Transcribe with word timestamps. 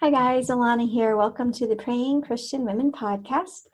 Hi, 0.00 0.10
guys. 0.10 0.48
Alana 0.48 0.88
here. 0.90 1.16
Welcome 1.16 1.52
to 1.52 1.66
the 1.66 1.76
Praying 1.76 2.22
Christian 2.22 2.64
Women 2.64 2.92
podcast. 2.92 3.66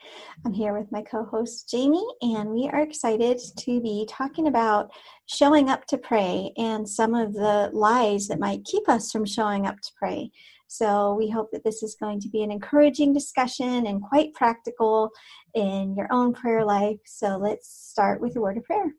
I'm 0.44 0.52
here 0.52 0.76
with 0.76 0.90
my 0.90 1.02
co 1.02 1.24
host, 1.24 1.68
Jamie, 1.68 2.06
and 2.22 2.50
we 2.50 2.68
are 2.72 2.80
excited 2.80 3.40
to 3.58 3.80
be 3.80 4.06
talking 4.08 4.46
about 4.46 4.90
showing 5.26 5.68
up 5.68 5.86
to 5.86 5.98
pray 5.98 6.52
and 6.56 6.88
some 6.88 7.14
of 7.14 7.32
the 7.32 7.70
lies 7.72 8.28
that 8.28 8.38
might 8.38 8.64
keep 8.64 8.88
us 8.88 9.10
from 9.10 9.24
showing 9.24 9.66
up 9.66 9.76
to 9.82 9.90
pray. 9.98 10.30
So, 10.68 11.14
we 11.14 11.28
hope 11.28 11.50
that 11.52 11.64
this 11.64 11.82
is 11.82 11.96
going 11.98 12.20
to 12.20 12.28
be 12.28 12.42
an 12.42 12.50
encouraging 12.50 13.12
discussion 13.12 13.86
and 13.86 14.02
quite 14.02 14.34
practical 14.34 15.10
in 15.54 15.94
your 15.96 16.08
own 16.10 16.32
prayer 16.32 16.64
life. 16.64 17.00
So, 17.06 17.36
let's 17.36 17.68
start 17.68 18.20
with 18.20 18.36
a 18.36 18.40
word 18.40 18.56
of 18.56 18.64
prayer. 18.64 18.94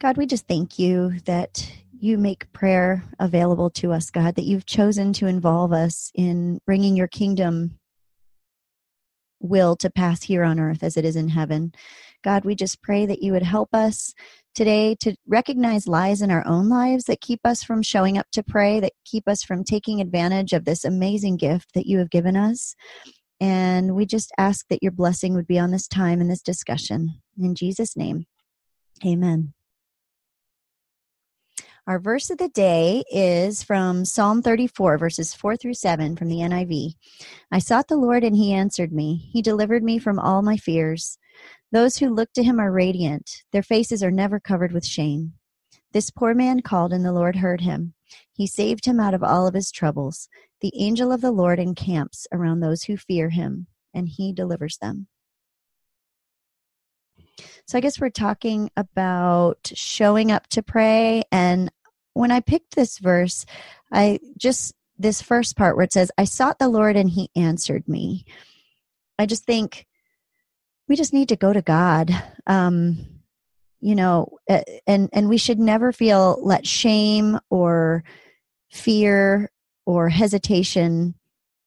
God, 0.00 0.16
we 0.16 0.26
just 0.26 0.46
thank 0.46 0.78
you 0.78 1.18
that 1.24 1.72
you 2.00 2.18
make 2.18 2.52
prayer 2.52 3.04
available 3.18 3.70
to 3.70 3.92
us, 3.92 4.10
God, 4.10 4.36
that 4.36 4.44
you've 4.44 4.66
chosen 4.66 5.12
to 5.14 5.26
involve 5.26 5.72
us 5.72 6.10
in 6.14 6.60
bringing 6.66 6.96
your 6.96 7.08
kingdom 7.08 7.78
will 9.40 9.76
to 9.76 9.90
pass 9.90 10.22
here 10.22 10.42
on 10.42 10.58
earth 10.58 10.82
as 10.82 10.96
it 10.96 11.04
is 11.04 11.16
in 11.16 11.28
heaven. 11.28 11.72
God, 12.24 12.44
we 12.44 12.54
just 12.54 12.82
pray 12.82 13.06
that 13.06 13.22
you 13.22 13.32
would 13.32 13.42
help 13.42 13.68
us 13.72 14.12
today 14.54 14.96
to 15.00 15.14
recognize 15.26 15.86
lies 15.86 16.20
in 16.20 16.30
our 16.30 16.44
own 16.46 16.68
lives 16.68 17.04
that 17.04 17.20
keep 17.20 17.40
us 17.44 17.62
from 17.62 17.82
showing 17.82 18.18
up 18.18 18.26
to 18.32 18.42
pray, 18.42 18.80
that 18.80 18.92
keep 19.04 19.28
us 19.28 19.42
from 19.42 19.62
taking 19.62 20.00
advantage 20.00 20.52
of 20.52 20.64
this 20.64 20.84
amazing 20.84 21.36
gift 21.36 21.74
that 21.74 21.86
you 21.86 21.98
have 21.98 22.10
given 22.10 22.36
us. 22.36 22.74
And 23.40 23.94
we 23.94 24.04
just 24.04 24.32
ask 24.36 24.66
that 24.68 24.82
your 24.82 24.92
blessing 24.92 25.34
would 25.34 25.46
be 25.46 25.60
on 25.60 25.70
this 25.70 25.86
time 25.86 26.20
and 26.20 26.28
this 26.28 26.42
discussion. 26.42 27.20
In 27.40 27.54
Jesus' 27.54 27.96
name, 27.96 28.26
amen. 29.06 29.54
Our 31.88 31.98
verse 31.98 32.28
of 32.28 32.36
the 32.36 32.50
day 32.50 33.02
is 33.10 33.62
from 33.62 34.04
Psalm 34.04 34.42
34, 34.42 34.98
verses 34.98 35.32
4 35.32 35.56
through 35.56 35.72
7 35.72 36.16
from 36.16 36.28
the 36.28 36.40
NIV. 36.40 36.92
I 37.50 37.60
sought 37.60 37.88
the 37.88 37.96
Lord 37.96 38.24
and 38.24 38.36
he 38.36 38.52
answered 38.52 38.92
me. 38.92 39.30
He 39.32 39.40
delivered 39.40 39.82
me 39.82 39.98
from 39.98 40.18
all 40.18 40.42
my 40.42 40.58
fears. 40.58 41.16
Those 41.72 41.96
who 41.96 42.10
look 42.10 42.30
to 42.34 42.42
him 42.42 42.60
are 42.60 42.70
radiant, 42.70 43.42
their 43.52 43.62
faces 43.62 44.02
are 44.02 44.10
never 44.10 44.38
covered 44.38 44.70
with 44.70 44.84
shame. 44.84 45.32
This 45.94 46.10
poor 46.10 46.34
man 46.34 46.60
called 46.60 46.92
and 46.92 47.06
the 47.06 47.12
Lord 47.12 47.36
heard 47.36 47.62
him. 47.62 47.94
He 48.34 48.46
saved 48.46 48.84
him 48.84 49.00
out 49.00 49.14
of 49.14 49.22
all 49.22 49.46
of 49.46 49.54
his 49.54 49.72
troubles. 49.72 50.28
The 50.60 50.74
angel 50.78 51.10
of 51.10 51.22
the 51.22 51.32
Lord 51.32 51.58
encamps 51.58 52.26
around 52.30 52.60
those 52.60 52.82
who 52.82 52.98
fear 52.98 53.30
him, 53.30 53.66
and 53.94 54.10
he 54.10 54.34
delivers 54.34 54.76
them. 54.76 55.06
So 57.66 57.76
I 57.76 57.80
guess 57.80 58.00
we're 58.00 58.10
talking 58.10 58.70
about 58.76 59.70
showing 59.74 60.32
up 60.32 60.46
to 60.48 60.62
pray. 60.62 61.22
And 61.30 61.70
when 62.18 62.32
I 62.32 62.40
picked 62.40 62.74
this 62.74 62.98
verse, 62.98 63.46
I 63.92 64.18
just, 64.36 64.74
this 64.98 65.22
first 65.22 65.56
part 65.56 65.76
where 65.76 65.84
it 65.84 65.92
says, 65.92 66.10
I 66.18 66.24
sought 66.24 66.58
the 66.58 66.68
Lord 66.68 66.96
and 66.96 67.08
he 67.08 67.30
answered 67.36 67.86
me. 67.86 68.24
I 69.18 69.26
just 69.26 69.44
think 69.44 69.86
we 70.88 70.96
just 70.96 71.12
need 71.12 71.28
to 71.28 71.36
go 71.36 71.52
to 71.52 71.62
God. 71.62 72.10
Um, 72.46 73.06
you 73.80 73.94
know, 73.94 74.38
and 74.88 75.08
and 75.12 75.28
we 75.28 75.38
should 75.38 75.60
never 75.60 75.92
feel 75.92 76.40
let 76.42 76.66
shame 76.66 77.38
or 77.48 78.02
fear 78.70 79.52
or 79.86 80.08
hesitation 80.08 81.14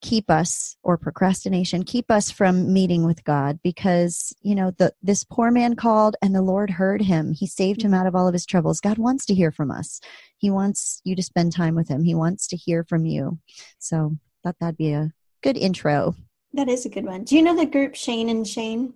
keep 0.02 0.28
us 0.30 0.76
or 0.82 0.98
procrastination 0.98 1.84
keep 1.84 2.10
us 2.10 2.28
from 2.28 2.72
meeting 2.72 3.04
with 3.04 3.22
god 3.22 3.60
because 3.62 4.34
you 4.42 4.52
know 4.54 4.72
the 4.72 4.92
this 5.00 5.22
poor 5.22 5.50
man 5.50 5.76
called 5.76 6.16
and 6.20 6.34
the 6.34 6.42
lord 6.42 6.70
heard 6.70 7.00
him 7.00 7.32
he 7.32 7.46
saved 7.46 7.82
him 7.82 7.94
out 7.94 8.06
of 8.06 8.14
all 8.14 8.26
of 8.26 8.32
his 8.32 8.44
troubles 8.44 8.80
god 8.80 8.98
wants 8.98 9.24
to 9.24 9.34
hear 9.34 9.52
from 9.52 9.70
us 9.70 10.00
he 10.42 10.50
wants 10.50 11.00
you 11.04 11.16
to 11.16 11.22
spend 11.22 11.52
time 11.52 11.74
with 11.74 11.88
him. 11.88 12.04
He 12.04 12.14
wants 12.14 12.46
to 12.48 12.56
hear 12.56 12.84
from 12.84 13.06
you. 13.06 13.38
So 13.78 14.18
thought 14.44 14.56
that'd 14.60 14.76
be 14.76 14.92
a 14.92 15.12
good 15.42 15.56
intro. 15.56 16.14
That 16.52 16.68
is 16.68 16.84
a 16.84 16.90
good 16.90 17.06
one. 17.06 17.24
Do 17.24 17.36
you 17.36 17.42
know 17.42 17.56
the 17.56 17.64
group 17.64 17.94
shane 17.94 18.28
and 18.28 18.46
shane? 18.46 18.92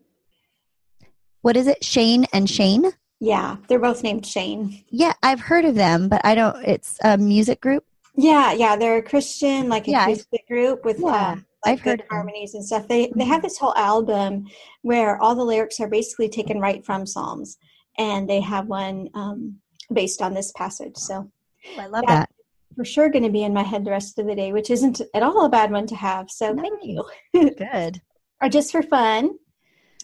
What 1.41 1.57
is 1.57 1.67
it? 1.67 1.83
Shane 1.83 2.27
and 2.35 2.51
shane? 2.51 2.91
Yeah 3.19 3.57
they're 3.69 3.79
both 3.79 4.03
named 4.03 4.27
shane. 4.27 4.85
Yeah 4.91 5.15
i've 5.23 5.41
heard 5.41 5.65
of 5.65 5.75
them 5.75 6.11
but 6.11 6.21
i 6.23 6.35
don't 6.35 6.63
it's 6.67 6.99
a 7.03 7.17
music 7.17 7.63
group? 7.63 7.83
Yeah, 8.17 8.53
yeah, 8.53 8.77
they're 8.77 8.99
a 8.99 9.03
Christian 9.03 9.69
like 9.69 9.87
yeah, 9.87 10.05
acoustic 10.05 10.49
group 10.49 10.85
with 10.85 10.99
yeah, 10.99 11.33
um, 11.33 11.47
like 11.65 11.79
I've 11.79 11.81
heard 11.81 12.05
harmonies 12.11 12.55
and 12.55 12.65
stuff. 12.65 12.89
They 12.89 13.13
they 13.15 13.25
have 13.25 13.43
this 13.43 13.59
whole 13.59 13.77
album 13.77 14.47
where 14.83 15.21
all 15.21 15.35
the 15.35 15.45
lyrics 15.45 15.81
are 15.81 15.89
basically 15.89 16.31
taken 16.31 16.59
right 16.59 16.85
from 16.85 17.07
Psalms, 17.07 17.59
and 17.99 18.29
they 18.29 18.41
have 18.41 18.69
one 18.69 19.11
um, 19.15 19.57
based 19.93 20.23
on 20.23 20.33
this 20.33 20.51
passage. 20.53 20.97
So 20.97 21.31
I 21.79 21.87
love 21.87 22.05
that. 22.07 22.31
For 22.75 22.85
sure, 22.85 23.09
going 23.09 23.25
to 23.25 23.31
be 23.31 23.43
in 23.43 23.55
my 23.55 23.63
head 23.63 23.85
the 23.85 23.91
rest 23.91 24.19
of 24.19 24.27
the 24.27 24.35
day, 24.35 24.53
which 24.53 24.71
isn't 24.71 25.01
at 25.15 25.23
all 25.23 25.45
a 25.45 25.49
bad 25.49 25.71
one 25.71 25.87
to 25.87 25.97
have. 25.97 26.31
So 26.31 26.55
thank 26.55 26.85
you. 26.85 27.05
Good. 27.33 28.03
or 28.43 28.49
just 28.51 28.71
for 28.71 28.83
fun, 28.83 29.31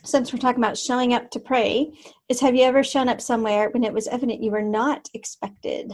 since 0.05 0.33
we're 0.33 0.39
talking 0.39 0.62
about 0.62 0.78
showing 0.78 1.12
up 1.12 1.31
to 1.31 1.41
pray, 1.41 1.93
is 2.28 2.41
have 2.41 2.55
you 2.55 2.65
ever 2.65 2.83
shown 2.83 3.09
up 3.09 3.21
somewhere 3.21 3.69
when 3.71 3.84
it 3.84 3.93
was 3.93 4.09
evident 4.09 4.43
you 4.43 4.50
were 4.50 4.62
not 4.62 5.09
expected? 5.15 5.93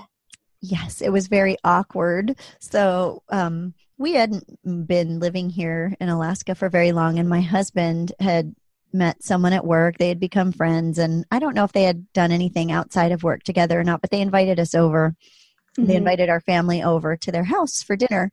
Yes, 0.60 1.00
it 1.00 1.10
was 1.10 1.28
very 1.28 1.56
awkward. 1.64 2.38
So, 2.60 3.22
um, 3.28 3.74
we 3.96 4.12
hadn't 4.12 4.86
been 4.86 5.18
living 5.18 5.50
here 5.50 5.94
in 6.00 6.08
Alaska 6.08 6.54
for 6.54 6.68
very 6.68 6.92
long, 6.92 7.18
and 7.18 7.28
my 7.28 7.40
husband 7.40 8.12
had 8.20 8.54
met 8.92 9.22
someone 9.22 9.52
at 9.52 9.66
work. 9.66 9.98
They 9.98 10.08
had 10.08 10.20
become 10.20 10.52
friends, 10.52 10.98
and 10.98 11.24
I 11.30 11.38
don't 11.40 11.54
know 11.54 11.64
if 11.64 11.72
they 11.72 11.82
had 11.82 12.10
done 12.12 12.32
anything 12.32 12.72
outside 12.72 13.12
of 13.12 13.22
work 13.24 13.42
together 13.42 13.78
or 13.78 13.84
not, 13.84 14.00
but 14.00 14.10
they 14.10 14.20
invited 14.20 14.60
us 14.60 14.74
over. 14.74 15.16
Mm-hmm. 15.78 15.86
They 15.86 15.96
invited 15.96 16.28
our 16.28 16.40
family 16.40 16.82
over 16.82 17.16
to 17.16 17.32
their 17.32 17.44
house 17.44 17.82
for 17.82 17.96
dinner. 17.96 18.30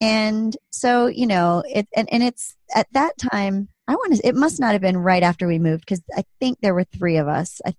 And 0.00 0.56
so, 0.70 1.06
you 1.06 1.26
know, 1.28 1.62
it 1.68 1.86
and, 1.96 2.12
and 2.12 2.22
it's 2.22 2.56
at 2.74 2.88
that 2.92 3.16
time, 3.18 3.68
I 3.86 3.94
want 3.94 4.16
to 4.16 4.26
it 4.26 4.34
must 4.34 4.58
not 4.58 4.72
have 4.72 4.80
been 4.80 4.96
right 4.96 5.22
after 5.22 5.46
we 5.46 5.60
moved 5.60 5.84
because 5.86 6.02
I 6.16 6.24
think 6.40 6.58
there 6.60 6.74
were 6.74 6.84
three 6.84 7.18
of 7.18 7.28
us. 7.28 7.60
I, 7.64 7.74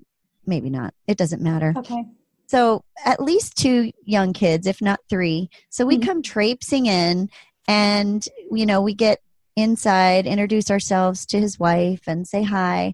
maybe 0.46 0.70
not. 0.70 0.94
It 1.06 1.18
doesn't 1.18 1.42
matter. 1.42 1.74
Okay. 1.78 2.06
So 2.48 2.84
at 3.04 3.22
least 3.22 3.58
two 3.58 3.92
young 4.06 4.32
kids, 4.32 4.68
if 4.68 4.82
not 4.82 5.00
three. 5.10 5.50
So 5.70 5.86
we 5.86 5.98
mm-hmm. 5.98 6.08
come 6.08 6.22
traipsing 6.22 6.86
in 6.86 7.30
and, 7.68 8.26
you 8.52 8.66
know, 8.66 8.82
we 8.82 8.94
get 8.94 9.20
inside, 9.56 10.28
introduce 10.28 10.70
ourselves 10.70 11.26
to 11.28 11.40
his 11.40 11.60
wife 11.60 12.04
and 12.08 12.28
say 12.28 12.44
hi. 12.44 12.94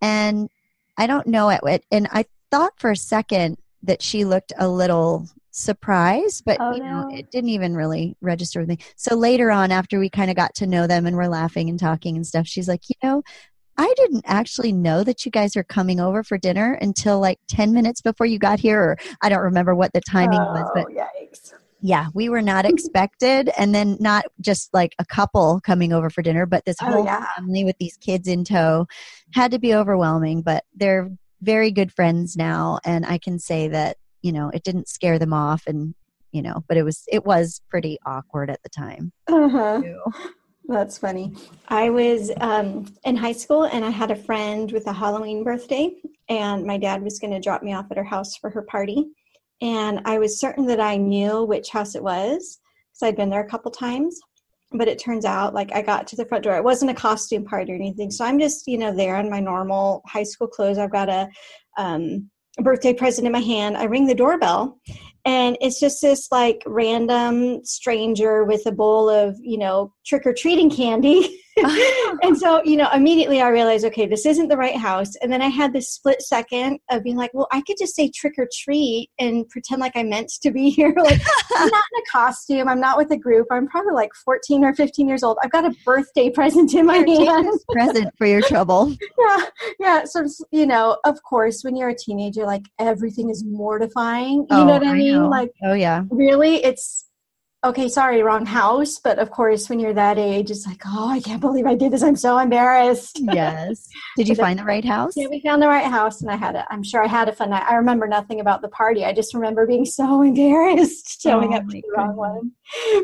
And 0.00 0.50
I 0.96 1.06
don't 1.06 1.26
know 1.26 1.48
it. 1.48 1.84
And 1.90 2.08
I 2.12 2.26
thought 2.50 2.78
for 2.78 2.90
a 2.90 2.96
second 2.96 3.58
that 3.82 4.02
she 4.02 4.24
looked 4.24 4.52
a 4.58 4.68
little 4.68 5.28
surprised, 5.52 6.44
but 6.44 6.56
oh, 6.60 6.74
you 6.74 6.82
know, 6.82 7.08
no. 7.08 7.16
it 7.16 7.30
didn't 7.30 7.50
even 7.50 7.76
really 7.76 8.16
register 8.20 8.60
with 8.60 8.68
me. 8.68 8.78
So 8.96 9.14
later 9.14 9.50
on, 9.50 9.70
after 9.70 9.98
we 9.98 10.08
kind 10.08 10.30
of 10.30 10.36
got 10.36 10.54
to 10.56 10.66
know 10.66 10.86
them 10.86 11.06
and 11.06 11.16
we're 11.16 11.28
laughing 11.28 11.68
and 11.68 11.78
talking 11.78 12.16
and 12.16 12.26
stuff, 12.26 12.46
she's 12.46 12.68
like, 12.68 12.88
you 12.88 12.96
know, 13.02 13.22
I 13.76 13.92
didn't 13.96 14.24
actually 14.26 14.72
know 14.72 15.04
that 15.04 15.24
you 15.24 15.30
guys 15.30 15.56
are 15.56 15.64
coming 15.64 16.00
over 16.00 16.22
for 16.22 16.38
dinner 16.38 16.74
until 16.80 17.20
like 17.20 17.38
10 17.48 17.72
minutes 17.72 18.00
before 18.00 18.26
you 18.26 18.38
got 18.38 18.58
here, 18.58 18.80
or 18.80 18.96
I 19.22 19.28
don't 19.28 19.40
remember 19.40 19.74
what 19.74 19.92
the 19.92 20.00
timing 20.00 20.40
oh, 20.40 20.52
was, 20.52 20.70
but 20.74 20.86
oh, 20.90 20.94
yikes. 20.94 21.54
yeah, 21.80 22.08
we 22.14 22.28
were 22.28 22.42
not 22.42 22.64
expected. 22.64 23.50
and 23.58 23.74
then 23.74 23.96
not 23.98 24.24
just 24.40 24.72
like 24.74 24.94
a 24.98 25.04
couple 25.04 25.60
coming 25.62 25.92
over 25.92 26.10
for 26.10 26.22
dinner, 26.22 26.44
but 26.44 26.64
this 26.64 26.76
oh, 26.82 26.86
whole 26.86 27.04
yeah. 27.04 27.26
family 27.36 27.64
with 27.64 27.76
these 27.78 27.96
kids 27.96 28.28
in 28.28 28.44
tow 28.44 28.86
had 29.32 29.50
to 29.52 29.58
be 29.58 29.74
overwhelming, 29.74 30.42
but 30.42 30.64
they're 30.74 31.10
very 31.42 31.70
good 31.70 31.92
friends 31.92 32.36
now. 32.36 32.78
And 32.84 33.04
I 33.04 33.18
can 33.18 33.38
say 33.38 33.68
that, 33.68 33.96
you 34.22 34.32
know, 34.32 34.50
it 34.54 34.62
didn't 34.62 34.88
scare 34.88 35.18
them 35.18 35.32
off 35.32 35.64
and, 35.66 35.94
you 36.30 36.40
know, 36.40 36.64
but 36.68 36.76
it 36.76 36.84
was, 36.84 37.04
it 37.10 37.26
was 37.26 37.60
pretty 37.68 37.98
awkward 38.06 38.48
at 38.48 38.62
the 38.62 38.70
time. 38.70 39.12
Uh-huh. 39.26 39.82
That's 40.68 40.96
funny. 40.96 41.34
I 41.68 41.90
was 41.90 42.30
um, 42.40 42.86
in 43.04 43.16
high 43.16 43.32
school 43.32 43.64
and 43.64 43.84
I 43.84 43.90
had 43.90 44.12
a 44.12 44.16
friend 44.16 44.70
with 44.70 44.86
a 44.86 44.92
Halloween 44.92 45.42
birthday, 45.42 45.90
and 46.28 46.64
my 46.64 46.78
dad 46.78 47.02
was 47.02 47.18
going 47.18 47.32
to 47.32 47.40
drop 47.40 47.62
me 47.64 47.74
off 47.74 47.90
at 47.90 47.96
her 47.96 48.04
house 48.04 48.36
for 48.36 48.48
her 48.48 48.62
party. 48.62 49.08
And 49.60 50.00
I 50.04 50.18
was 50.18 50.40
certain 50.40 50.66
that 50.66 50.80
I 50.80 50.96
knew 50.96 51.42
which 51.42 51.70
house 51.70 51.94
it 51.96 52.02
was 52.02 52.60
because 52.92 53.08
I'd 53.08 53.16
been 53.16 53.30
there 53.30 53.44
a 53.44 53.50
couple 53.50 53.70
times. 53.72 54.20
But 54.74 54.88
it 54.88 54.98
turns 54.98 55.24
out, 55.24 55.54
like, 55.54 55.70
I 55.72 55.82
got 55.82 56.06
to 56.08 56.16
the 56.16 56.24
front 56.24 56.44
door. 56.44 56.56
It 56.56 56.64
wasn't 56.64 56.90
a 56.90 56.94
costume 56.94 57.44
party 57.44 57.72
or 57.72 57.76
anything. 57.76 58.10
So 58.10 58.24
I'm 58.24 58.38
just, 58.38 58.66
you 58.66 58.78
know, 58.78 58.94
there 58.94 59.18
in 59.18 59.30
my 59.30 59.40
normal 59.40 60.02
high 60.06 60.22
school 60.22 60.48
clothes. 60.48 60.78
I've 60.78 60.92
got 60.92 61.08
a 61.08 61.28
um, 61.76 62.30
birthday 62.58 62.92
present 62.92 63.26
in 63.26 63.32
my 63.32 63.40
hand. 63.40 63.76
I 63.76 63.84
ring 63.84 64.06
the 64.06 64.14
doorbell, 64.14 64.78
and 65.24 65.56
it's 65.60 65.80
just 65.80 66.02
this 66.02 66.28
like 66.30 66.62
random 66.66 67.64
stranger 67.64 68.44
with 68.44 68.66
a 68.66 68.72
bowl 68.72 69.08
of 69.08 69.36
you 69.40 69.58
know 69.58 69.92
trick 70.04 70.26
or 70.26 70.34
treating 70.34 70.70
candy 70.70 71.40
and 72.22 72.36
so 72.36 72.62
you 72.64 72.76
know 72.76 72.88
immediately 72.94 73.42
i 73.42 73.48
realized 73.48 73.84
okay 73.84 74.06
this 74.06 74.24
isn't 74.24 74.48
the 74.48 74.56
right 74.56 74.76
house. 74.76 75.14
And 75.16 75.30
then 75.30 75.42
i 75.42 75.48
had 75.48 75.72
this 75.72 75.90
split 75.90 76.22
second 76.22 76.78
of 76.90 77.02
being 77.02 77.16
like 77.16 77.32
well 77.34 77.48
i 77.52 77.60
could 77.62 77.76
just 77.78 77.94
say 77.94 78.10
trick 78.10 78.34
or 78.38 78.48
treat 78.52 79.10
and 79.18 79.48
pretend 79.48 79.80
like 79.80 79.92
i 79.94 80.02
meant 80.02 80.32
to 80.42 80.50
be 80.50 80.70
here. 80.82 80.94
Like 80.96 81.20
i'm 81.56 81.68
not 81.68 81.84
in 81.94 82.00
a 82.00 82.10
costume. 82.10 82.68
I'm 82.68 82.80
not 82.80 82.96
with 82.96 83.10
a 83.10 83.16
group. 83.16 83.48
I'm 83.50 83.68
probably 83.68 83.92
like 83.92 84.10
14 84.24 84.64
or 84.64 84.74
15 84.74 85.08
years 85.08 85.22
old. 85.22 85.38
I've 85.42 85.50
got 85.50 85.64
a 85.64 85.74
birthday 85.84 86.30
present 86.34 86.74
in 86.74 86.86
my 86.86 86.98
hand. 86.98 87.48
present 87.70 88.08
for 88.16 88.26
your 88.26 88.42
trouble. 88.42 88.94
Yeah 89.18 89.44
yeah. 89.78 90.04
So 90.04 90.26
you 90.50 90.66
know 90.66 90.98
of 91.04 91.22
course 91.22 91.62
when 91.62 91.76
you're 91.76 91.90
a 91.90 91.94
teenager 91.94 92.44
like 92.44 92.64
everything 92.78 93.30
is 93.30 93.44
mortifying. 93.44 94.38
You 94.38 94.46
oh, 94.50 94.64
know 94.64 94.72
what 94.72 94.86
i, 94.86 94.90
I 94.90 94.94
mean? 94.94 95.12
know. 95.14 95.28
like 95.28 95.50
oh 95.64 95.74
yeah. 95.74 96.04
really 96.10 96.64
it's 96.64 97.06
okay, 97.64 97.88
sorry, 97.88 98.22
wrong 98.22 98.44
house. 98.44 98.98
But 98.98 99.18
of 99.18 99.30
course, 99.30 99.68
when 99.68 99.78
you're 99.78 99.94
that 99.94 100.18
age, 100.18 100.50
it's 100.50 100.66
like, 100.66 100.82
oh, 100.86 101.08
I 101.08 101.20
can't 101.20 101.40
believe 101.40 101.66
I 101.66 101.74
did 101.74 101.92
this. 101.92 102.02
I'm 102.02 102.16
so 102.16 102.38
embarrassed. 102.38 103.20
Yes. 103.32 103.88
Did 104.16 104.28
you 104.28 104.34
find 104.34 104.58
the 104.58 104.64
right 104.64 104.84
house? 104.84 105.14
Yeah, 105.16 105.28
we 105.28 105.40
found 105.40 105.62
the 105.62 105.68
right 105.68 105.86
house, 105.90 106.20
and 106.20 106.30
I 106.30 106.36
had 106.36 106.54
it. 106.54 106.64
I'm 106.70 106.82
sure 106.82 107.02
I 107.02 107.06
had 107.06 107.28
a 107.28 107.32
fun 107.32 107.50
night. 107.50 107.64
I 107.66 107.76
remember 107.76 108.06
nothing 108.06 108.40
about 108.40 108.60
the 108.60 108.68
party. 108.68 109.04
I 109.04 109.12
just 109.12 109.32
remember 109.32 109.66
being 109.66 109.86
so 109.86 110.22
embarrassed 110.22 111.22
showing 111.22 111.54
oh, 111.54 111.56
up 111.56 111.66
to 111.68 111.80
the 111.80 111.82
wrong 111.96 112.16
one. 112.16 112.52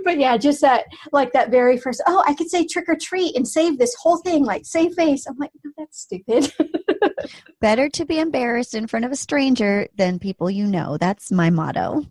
But 0.05 0.19
yeah, 0.19 0.37
just 0.37 0.61
that, 0.61 0.85
like 1.13 1.33
that 1.33 1.51
very 1.51 1.79
first. 1.79 2.03
Oh, 2.07 2.23
I 2.27 2.35
could 2.35 2.51
say 2.51 2.67
trick 2.67 2.87
or 2.89 2.97
treat 2.97 3.37
and 3.37 3.49
save 3.49 3.79
this 3.79 3.95
whole 3.95 4.19
thing, 4.19 4.45
like 4.45 4.67
save 4.67 4.95
face. 4.95 5.27
I'm 5.27 5.39
like, 5.39 5.53
no, 5.65 5.71
that's 5.79 6.01
stupid. 6.01 6.53
Better 7.61 7.89
to 7.91 8.05
be 8.05 8.19
embarrassed 8.19 8.75
in 8.75 8.87
front 8.87 9.07
of 9.07 9.13
a 9.13 9.17
stranger 9.17 9.89
than 9.97 10.19
people 10.19 10.51
you 10.51 10.67
know. 10.67 10.99
That's 10.99 11.33
my 11.33 11.49
motto. 11.49 12.05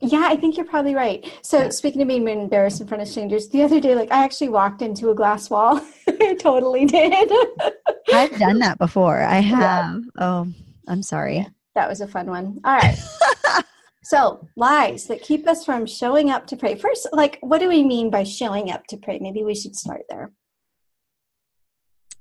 Yeah, 0.00 0.24
I 0.26 0.36
think 0.36 0.56
you're 0.56 0.66
probably 0.66 0.94
right. 0.94 1.24
So 1.42 1.70
speaking 1.70 2.02
of 2.02 2.08
being 2.08 2.28
embarrassed 2.28 2.80
in 2.80 2.86
front 2.86 3.02
of 3.02 3.08
strangers, 3.08 3.48
the 3.48 3.62
other 3.62 3.80
day, 3.80 3.94
like 3.94 4.12
I 4.12 4.24
actually 4.24 4.50
walked 4.50 4.82
into 4.82 5.10
a 5.10 5.14
glass 5.14 5.48
wall. 5.48 5.80
I 6.08 6.34
totally 6.34 6.84
did. 6.84 7.30
I've 8.12 8.38
done 8.38 8.58
that 8.58 8.78
before. 8.78 9.22
I 9.22 9.40
have. 9.40 9.94
Yeah. 9.94 10.00
Oh, 10.18 10.48
I'm 10.86 11.02
sorry. 11.02 11.46
That 11.74 11.88
was 11.88 12.00
a 12.00 12.08
fun 12.08 12.26
one. 12.26 12.60
All 12.64 12.76
right. 12.76 12.98
so 14.02 14.46
lies 14.54 15.06
that 15.06 15.22
keep 15.22 15.48
us 15.48 15.64
from 15.64 15.86
showing 15.86 16.30
up 16.30 16.46
to 16.48 16.56
pray. 16.56 16.74
First, 16.74 17.08
like 17.12 17.38
what 17.40 17.58
do 17.58 17.68
we 17.68 17.82
mean 17.82 18.10
by 18.10 18.22
showing 18.22 18.70
up 18.70 18.86
to 18.88 18.98
pray? 18.98 19.18
Maybe 19.18 19.44
we 19.44 19.54
should 19.54 19.76
start 19.76 20.02
there. 20.10 20.30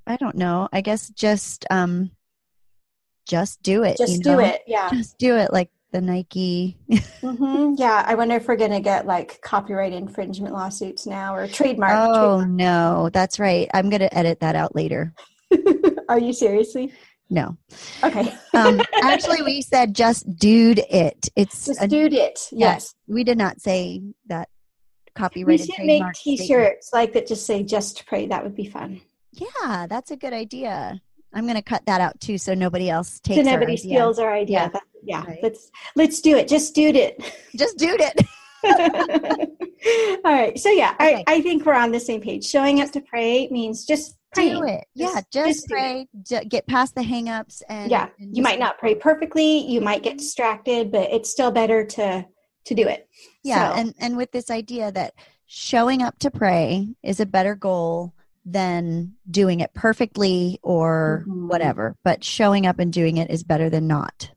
I 0.07 0.15
don't 0.15 0.35
know. 0.35 0.69
I 0.71 0.79
guess 0.81 1.09
just 1.09 1.65
um 1.69 2.11
just 3.27 3.61
do 3.63 3.83
it. 3.83 3.97
Just 3.97 4.21
do 4.21 4.31
know? 4.31 4.39
it. 4.39 4.61
Yeah. 4.65 4.89
Just 4.91 5.17
do 5.17 5.35
it. 5.35 5.51
Like 5.51 5.69
the 5.95 6.01
Nike. 6.01 6.77
mm-hmm. 6.91 7.75
Yeah, 7.77 8.03
I 8.05 8.15
wonder 8.15 8.35
if 8.35 8.49
we're 8.49 8.57
going 8.57 8.71
to 8.71 8.81
get 8.81 9.05
like 9.05 9.39
copyright 9.41 9.93
infringement 9.93 10.53
lawsuits 10.53 11.05
now 11.05 11.33
or 11.33 11.47
trademark. 11.47 11.93
Oh 11.93 12.39
trademark. 12.39 12.49
no, 12.49 13.09
that's 13.13 13.39
right. 13.39 13.69
I'm 13.73 13.89
going 13.89 14.01
to 14.01 14.13
edit 14.15 14.41
that 14.41 14.57
out 14.57 14.75
later. 14.75 15.13
Are 16.09 16.19
you 16.19 16.33
seriously? 16.33 16.91
No. 17.29 17.55
Okay. 18.03 18.33
um, 18.53 18.81
actually, 19.01 19.41
we 19.41 19.61
said 19.61 19.95
just 19.95 20.25
dude 20.37 20.81
it. 20.89 21.29
It's 21.37 21.65
just 21.65 21.81
a, 21.81 21.87
dude 21.87 22.13
it. 22.13 22.39
Yes. 22.51 22.93
We 23.07 23.23
did 23.23 23.37
not 23.37 23.61
say 23.61 24.03
that 24.27 24.49
copyrighted. 25.15 25.67
We 25.67 25.73
should 25.75 25.85
make 25.85 26.13
T-shirts 26.13 26.89
like 26.91 27.13
that. 27.13 27.25
Just 27.25 27.45
say 27.45 27.63
"just 27.63 28.05
pray." 28.05 28.27
That 28.27 28.43
would 28.43 28.55
be 28.55 28.65
fun. 28.65 28.99
Yeah, 29.31 29.87
that's 29.87 30.11
a 30.11 30.17
good 30.17 30.33
idea. 30.33 31.01
I'm 31.33 31.45
going 31.45 31.55
to 31.55 31.61
cut 31.61 31.85
that 31.85 31.99
out 31.99 32.19
too, 32.19 32.37
so 32.37 32.53
nobody 32.53 32.89
else 32.89 33.19
takes. 33.21 33.37
So 33.37 33.49
nobody 33.49 33.73
our 33.73 33.77
steals 33.77 34.19
our 34.19 34.33
idea. 34.33 34.71
Yeah, 34.73 34.79
yeah. 35.05 35.23
Right. 35.25 35.39
Let's 35.41 35.71
let's 35.95 36.21
do 36.21 36.35
it. 36.35 36.47
Just 36.47 36.75
do 36.75 36.87
it. 36.87 37.21
Just 37.55 37.77
do 37.77 37.95
it. 37.99 38.21
All 40.25 40.31
right. 40.31 40.57
So 40.59 40.69
yeah, 40.69 40.93
okay. 40.93 41.23
I, 41.27 41.35
I 41.35 41.41
think 41.41 41.65
we're 41.65 41.73
on 41.73 41.91
the 41.91 41.99
same 41.99 42.21
page. 42.21 42.45
Showing 42.45 42.81
up 42.81 42.91
to 42.91 43.01
pray 43.01 43.47
means 43.49 43.85
just 43.85 44.17
do 44.33 44.63
it. 44.63 44.85
Yeah, 44.93 45.21
just, 45.31 45.67
just 45.67 45.67
pray. 45.67 46.07
get 46.49 46.67
past 46.67 46.95
the 46.95 47.01
hangups 47.01 47.61
and 47.69 47.89
yeah. 47.89 48.09
And 48.19 48.35
you 48.35 48.43
might 48.43 48.59
not 48.59 48.77
pray 48.77 48.95
perfectly. 48.95 49.59
You 49.59 49.81
might 49.81 50.03
get 50.03 50.17
distracted, 50.17 50.91
but 50.91 51.11
it's 51.11 51.29
still 51.29 51.51
better 51.51 51.85
to 51.85 52.25
to 52.65 52.73
do 52.73 52.87
it. 52.87 53.07
Yeah, 53.43 53.73
so. 53.73 53.79
and 53.79 53.93
and 53.99 54.17
with 54.17 54.31
this 54.31 54.49
idea 54.49 54.91
that 54.91 55.13
showing 55.45 56.01
up 56.01 56.17
to 56.19 56.31
pray 56.31 56.95
is 57.03 57.19
a 57.19 57.25
better 57.25 57.55
goal 57.55 58.13
than 58.45 59.13
doing 59.29 59.59
it 59.59 59.73
perfectly 59.73 60.59
or 60.61 61.25
mm-hmm. 61.27 61.47
whatever. 61.47 61.95
But 62.03 62.23
showing 62.23 62.67
up 62.67 62.79
and 62.79 62.93
doing 62.93 63.17
it 63.17 63.31
is 63.31 63.43
better 63.43 63.69
than 63.69 63.87
not. 63.87 64.31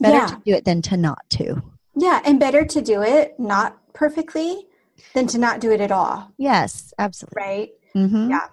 Better 0.00 0.16
yeah. 0.16 0.26
to 0.26 0.42
do 0.44 0.52
it 0.54 0.64
than 0.64 0.82
to 0.82 0.96
not 0.96 1.28
to. 1.30 1.62
Yeah, 1.96 2.20
and 2.24 2.40
better 2.40 2.64
to 2.64 2.80
do 2.82 3.02
it 3.02 3.38
not 3.38 3.78
perfectly 3.94 4.66
than 5.14 5.26
to 5.28 5.38
not 5.38 5.60
do 5.60 5.70
it 5.70 5.80
at 5.80 5.92
all. 5.92 6.32
Yes, 6.38 6.92
absolutely. 6.98 7.42
Right? 7.42 7.70
Mm-hmm. 7.96 8.30
Yeah. 8.30 8.48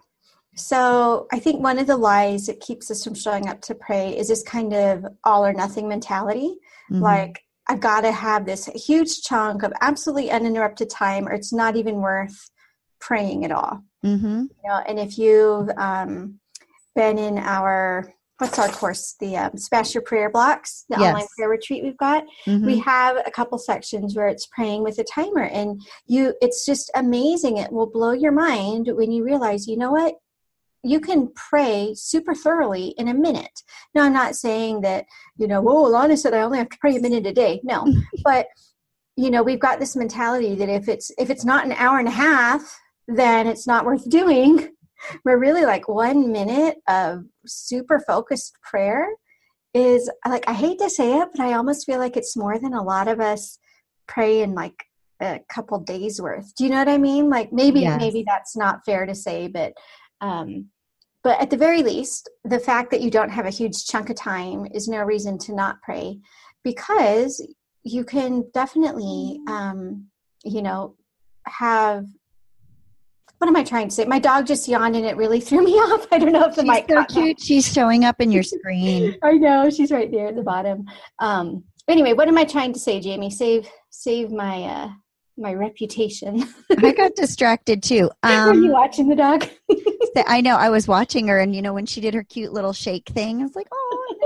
So 0.55 1.27
I 1.31 1.39
think 1.39 1.63
one 1.63 1.79
of 1.79 1.87
the 1.87 1.97
lies 1.97 2.45
that 2.45 2.59
keeps 2.59 2.91
us 2.91 3.03
from 3.03 3.15
showing 3.15 3.47
up 3.47 3.61
to 3.61 3.75
pray 3.75 4.15
is 4.15 4.27
this 4.27 4.43
kind 4.43 4.73
of 4.73 5.05
all 5.23 5.45
or 5.45 5.53
nothing 5.53 5.87
mentality. 5.87 6.55
Mm-hmm. 6.91 7.01
Like, 7.01 7.43
I've 7.67 7.79
got 7.79 8.01
to 8.01 8.11
have 8.11 8.45
this 8.45 8.65
huge 8.65 9.21
chunk 9.21 9.63
of 9.63 9.71
absolutely 9.81 10.29
uninterrupted 10.29 10.89
time, 10.89 11.27
or 11.27 11.31
it's 11.31 11.53
not 11.53 11.77
even 11.77 11.95
worth 11.95 12.49
praying 12.99 13.45
at 13.45 13.51
all. 13.51 13.81
Mm-hmm. 14.05 14.41
You 14.41 14.69
know, 14.69 14.83
and 14.87 14.99
if 14.99 15.17
you've 15.17 15.69
um, 15.77 16.39
been 16.95 17.17
in 17.17 17.37
our 17.37 18.13
what's 18.41 18.59
our 18.59 18.69
course 18.69 19.15
the 19.19 19.37
um, 19.37 19.55
smash 19.55 19.93
your 19.93 20.01
prayer 20.01 20.29
blocks 20.29 20.85
the 20.89 20.97
yes. 20.99 21.13
online 21.13 21.27
prayer 21.35 21.49
retreat 21.49 21.83
we've 21.83 21.97
got 21.97 22.23
mm-hmm. 22.45 22.65
we 22.65 22.79
have 22.79 23.17
a 23.25 23.31
couple 23.31 23.57
sections 23.57 24.15
where 24.15 24.27
it's 24.27 24.47
praying 24.47 24.83
with 24.83 24.97
a 24.97 25.03
timer 25.03 25.43
and 25.43 25.81
you 26.07 26.33
it's 26.41 26.65
just 26.65 26.91
amazing 26.95 27.57
it 27.57 27.71
will 27.71 27.87
blow 27.87 28.11
your 28.11 28.31
mind 28.31 28.89
when 28.93 29.11
you 29.11 29.23
realize 29.23 29.67
you 29.67 29.77
know 29.77 29.91
what 29.91 30.15
you 30.83 30.99
can 30.99 31.31
pray 31.35 31.93
super 31.95 32.33
thoroughly 32.33 32.95
in 32.97 33.07
a 33.07 33.13
minute 33.13 33.61
now 33.93 34.03
i'm 34.03 34.13
not 34.13 34.35
saying 34.35 34.81
that 34.81 35.05
you 35.37 35.47
know 35.47 35.63
oh 35.67 35.85
alana 35.85 36.17
said 36.17 36.33
i 36.33 36.41
only 36.41 36.57
have 36.57 36.69
to 36.69 36.77
pray 36.79 36.95
a 36.95 36.99
minute 36.99 37.25
a 37.27 37.33
day 37.33 37.61
no 37.63 37.85
but 38.23 38.47
you 39.15 39.29
know 39.29 39.43
we've 39.43 39.59
got 39.59 39.79
this 39.79 39.95
mentality 39.95 40.55
that 40.55 40.69
if 40.69 40.89
it's 40.89 41.11
if 41.19 41.29
it's 41.29 41.45
not 41.45 41.63
an 41.63 41.73
hour 41.73 41.99
and 41.99 42.07
a 42.07 42.11
half 42.11 42.79
then 43.15 43.47
it's 43.47 43.67
not 43.67 43.85
worth 43.85 44.09
doing. 44.09 44.69
But 45.23 45.33
really, 45.33 45.65
like 45.65 45.87
one 45.87 46.31
minute 46.31 46.77
of 46.87 47.25
super 47.45 47.99
focused 47.99 48.53
prayer 48.61 49.07
is 49.73 50.09
like, 50.27 50.47
I 50.47 50.53
hate 50.53 50.79
to 50.79 50.89
say 50.89 51.19
it, 51.19 51.29
but 51.33 51.41
I 51.41 51.53
almost 51.53 51.85
feel 51.85 51.99
like 51.99 52.17
it's 52.17 52.37
more 52.37 52.59
than 52.59 52.73
a 52.73 52.83
lot 52.83 53.07
of 53.07 53.19
us 53.19 53.57
pray 54.07 54.41
in 54.41 54.53
like 54.53 54.75
a 55.21 55.39
couple 55.49 55.79
days 55.79 56.21
worth. 56.21 56.53
Do 56.55 56.63
you 56.63 56.69
know 56.69 56.79
what 56.79 56.89
I 56.89 56.97
mean? 56.97 57.29
Like 57.29 57.53
maybe, 57.53 57.81
yes. 57.81 57.99
maybe 57.99 58.23
that's 58.27 58.57
not 58.57 58.83
fair 58.85 59.05
to 59.05 59.15
say, 59.15 59.47
but, 59.47 59.73
um, 60.19 60.67
but 61.23 61.39
at 61.39 61.49
the 61.49 61.57
very 61.57 61.83
least, 61.83 62.29
the 62.43 62.59
fact 62.59 62.91
that 62.91 63.01
you 63.01 63.11
don't 63.11 63.29
have 63.29 63.45
a 63.45 63.51
huge 63.51 63.85
chunk 63.85 64.09
of 64.09 64.15
time 64.15 64.67
is 64.73 64.87
no 64.87 65.03
reason 65.03 65.37
to 65.39 65.55
not 65.55 65.81
pray 65.81 66.19
because 66.63 67.45
you 67.83 68.03
can 68.03 68.45
definitely, 68.53 69.39
um, 69.47 70.07
you 70.43 70.61
know, 70.61 70.95
have 71.47 72.05
what 73.41 73.47
am 73.47 73.55
I 73.55 73.63
trying 73.63 73.89
to 73.89 73.95
say? 73.95 74.05
My 74.05 74.19
dog 74.19 74.45
just 74.45 74.67
yawned 74.67 74.95
and 74.95 75.03
it 75.03 75.17
really 75.17 75.39
threw 75.47 75.63
me 75.63 75.71
off. 75.71 76.05
I 76.11 76.19
don't 76.19 76.31
know 76.31 76.45
if 76.45 76.53
the 76.53 76.61
she's 76.61 76.69
mic. 76.69 76.85
So 76.87 77.05
cute. 77.05 77.37
That. 77.39 77.43
She's 77.43 77.73
showing 77.73 78.05
up 78.05 78.21
in 78.21 78.31
your 78.31 78.43
screen. 78.43 79.17
I 79.23 79.31
know 79.33 79.67
she's 79.71 79.91
right 79.91 80.11
there 80.11 80.27
at 80.27 80.35
the 80.35 80.43
bottom. 80.43 80.85
Um, 81.17 81.63
anyway, 81.87 82.13
what 82.13 82.27
am 82.27 82.37
I 82.37 82.45
trying 82.45 82.71
to 82.73 82.79
say, 82.79 82.99
Jamie? 82.99 83.31
Save 83.31 83.67
save 83.89 84.29
my 84.31 84.61
uh, 84.61 84.89
my 85.39 85.55
reputation. 85.55 86.43
I 86.69 86.91
got 86.91 87.15
distracted 87.15 87.81
too. 87.81 88.11
Um, 88.21 88.45
Were 88.45 88.53
you 88.53 88.65
um, 88.65 88.73
watching 88.73 89.09
the 89.09 89.15
dog? 89.15 89.47
I 90.27 90.41
know. 90.41 90.55
I 90.55 90.69
was 90.69 90.87
watching 90.87 91.27
her, 91.27 91.39
and 91.39 91.55
you 91.55 91.63
know 91.63 91.73
when 91.73 91.87
she 91.87 91.99
did 91.99 92.13
her 92.13 92.23
cute 92.23 92.53
little 92.53 92.73
shake 92.73 93.09
thing, 93.09 93.39
I 93.39 93.43
was 93.43 93.55
like, 93.55 93.69
oh. 93.73 94.17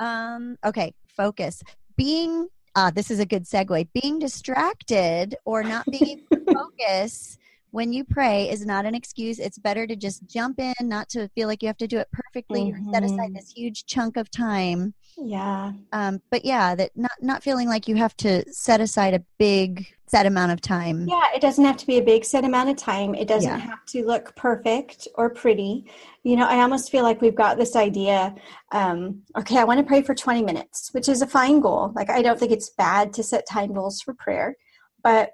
um. 0.00 0.58
Okay. 0.66 0.92
Focus. 1.16 1.62
Being 1.96 2.48
uh, 2.74 2.90
this 2.90 3.10
is 3.10 3.20
a 3.20 3.26
good 3.26 3.44
segue. 3.44 3.88
Being 3.92 4.18
distracted 4.18 5.36
or 5.44 5.62
not 5.62 5.86
being 5.86 6.22
focus 6.52 7.38
when 7.72 7.92
you 7.92 8.04
pray 8.04 8.48
is 8.50 8.64
not 8.64 8.86
an 8.86 8.94
excuse. 8.94 9.38
It's 9.38 9.58
better 9.58 9.86
to 9.86 9.96
just 9.96 10.26
jump 10.28 10.60
in, 10.60 10.74
not 10.82 11.08
to 11.10 11.28
feel 11.30 11.48
like 11.48 11.62
you 11.62 11.66
have 11.68 11.78
to 11.78 11.88
do 11.88 11.98
it 11.98 12.08
perfectly 12.12 12.70
mm-hmm. 12.70 12.88
or 12.88 12.92
set 12.92 13.02
aside 13.02 13.18
mm-hmm. 13.18 13.34
this 13.34 13.50
huge 13.50 13.86
chunk 13.86 14.16
of 14.16 14.30
time. 14.30 14.94
Yeah. 15.16 15.72
Um, 15.92 16.20
but 16.30 16.44
yeah, 16.44 16.74
that 16.74 16.90
not 16.94 17.12
not 17.20 17.42
feeling 17.42 17.68
like 17.68 17.88
you 17.88 17.96
have 17.96 18.16
to 18.18 18.44
set 18.52 18.80
aside 18.80 19.14
a 19.14 19.24
big 19.38 19.86
set 20.06 20.26
amount 20.26 20.52
of 20.52 20.60
time. 20.60 21.06
Yeah, 21.08 21.24
it 21.34 21.40
doesn't 21.40 21.64
have 21.64 21.78
to 21.78 21.86
be 21.86 21.96
a 21.96 22.02
big 22.02 22.26
set 22.26 22.44
amount 22.44 22.68
of 22.68 22.76
time. 22.76 23.14
It 23.14 23.26
doesn't 23.26 23.50
yeah. 23.50 23.58
have 23.58 23.84
to 23.86 24.04
look 24.04 24.36
perfect 24.36 25.08
or 25.14 25.30
pretty. 25.30 25.86
You 26.22 26.36
know, 26.36 26.46
I 26.46 26.58
almost 26.58 26.90
feel 26.90 27.02
like 27.02 27.22
we've 27.22 27.34
got 27.34 27.56
this 27.56 27.74
idea. 27.74 28.34
Um, 28.70 29.22
okay, 29.38 29.56
I 29.56 29.64
want 29.64 29.80
to 29.80 29.86
pray 29.86 30.02
for 30.02 30.14
20 30.14 30.42
minutes, 30.42 30.90
which 30.92 31.08
is 31.08 31.22
a 31.22 31.26
fine 31.26 31.60
goal. 31.60 31.92
Like, 31.94 32.10
I 32.10 32.20
don't 32.20 32.38
think 32.38 32.52
it's 32.52 32.70
bad 32.70 33.14
to 33.14 33.22
set 33.22 33.48
time 33.48 33.72
goals 33.72 34.02
for 34.02 34.12
prayer. 34.12 34.56
But 35.02 35.30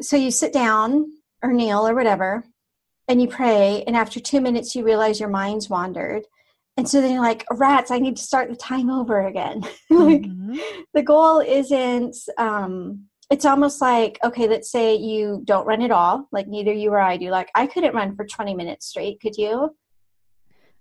so 0.00 0.16
you 0.16 0.30
sit 0.30 0.52
down 0.52 1.06
or 1.42 1.52
kneel 1.52 1.86
or 1.86 1.94
whatever, 1.94 2.44
and 3.08 3.20
you 3.20 3.28
pray, 3.28 3.84
and 3.86 3.96
after 3.96 4.20
two 4.20 4.40
minutes, 4.40 4.74
you 4.74 4.84
realize 4.84 5.20
your 5.20 5.28
mind's 5.28 5.68
wandered. 5.68 6.24
and 6.76 6.88
so 6.88 7.00
then 7.00 7.12
you're 7.12 7.22
like 7.22 7.44
rats 7.50 7.90
i 7.90 7.98
need 7.98 8.16
to 8.16 8.22
start 8.22 8.48
the 8.48 8.56
time 8.56 8.88
over 8.90 9.26
again 9.26 9.60
like 9.90 10.22
mm-hmm. 10.22 10.56
the 10.94 11.02
goal 11.02 11.40
isn't 11.40 12.16
um 12.38 13.04
it's 13.30 13.44
almost 13.44 13.80
like 13.80 14.18
okay 14.24 14.48
let's 14.48 14.70
say 14.70 14.94
you 14.94 15.42
don't 15.44 15.66
run 15.66 15.82
at 15.82 15.90
all 15.90 16.28
like 16.32 16.48
neither 16.48 16.72
you 16.72 16.90
or 16.90 17.00
i 17.00 17.16
do 17.16 17.30
like 17.30 17.50
i 17.54 17.66
couldn't 17.66 17.94
run 17.94 18.14
for 18.14 18.24
20 18.26 18.54
minutes 18.54 18.86
straight 18.86 19.20
could 19.20 19.36
you 19.36 19.74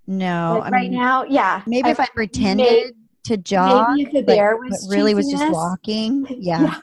no 0.08 0.60
like 0.62 0.72
right 0.72 0.89
mean, 0.89 1.00
now 1.00 1.24
yeah 1.24 1.62
maybe 1.65 1.88
I, 1.88 1.91
if 1.91 2.00
i 2.00 2.08
pretended 2.13 2.68
maybe, 2.68 2.94
to 3.25 3.38
jog 3.38 3.96
maybe 3.96 4.08
if 4.08 4.13
the 4.13 4.24
bear 4.24 4.58
was 4.58 4.88
really 4.89 5.13
was 5.13 5.30
just 5.30 5.51
walking 5.51 6.25
yeah. 6.30 6.62
yeah 6.62 6.80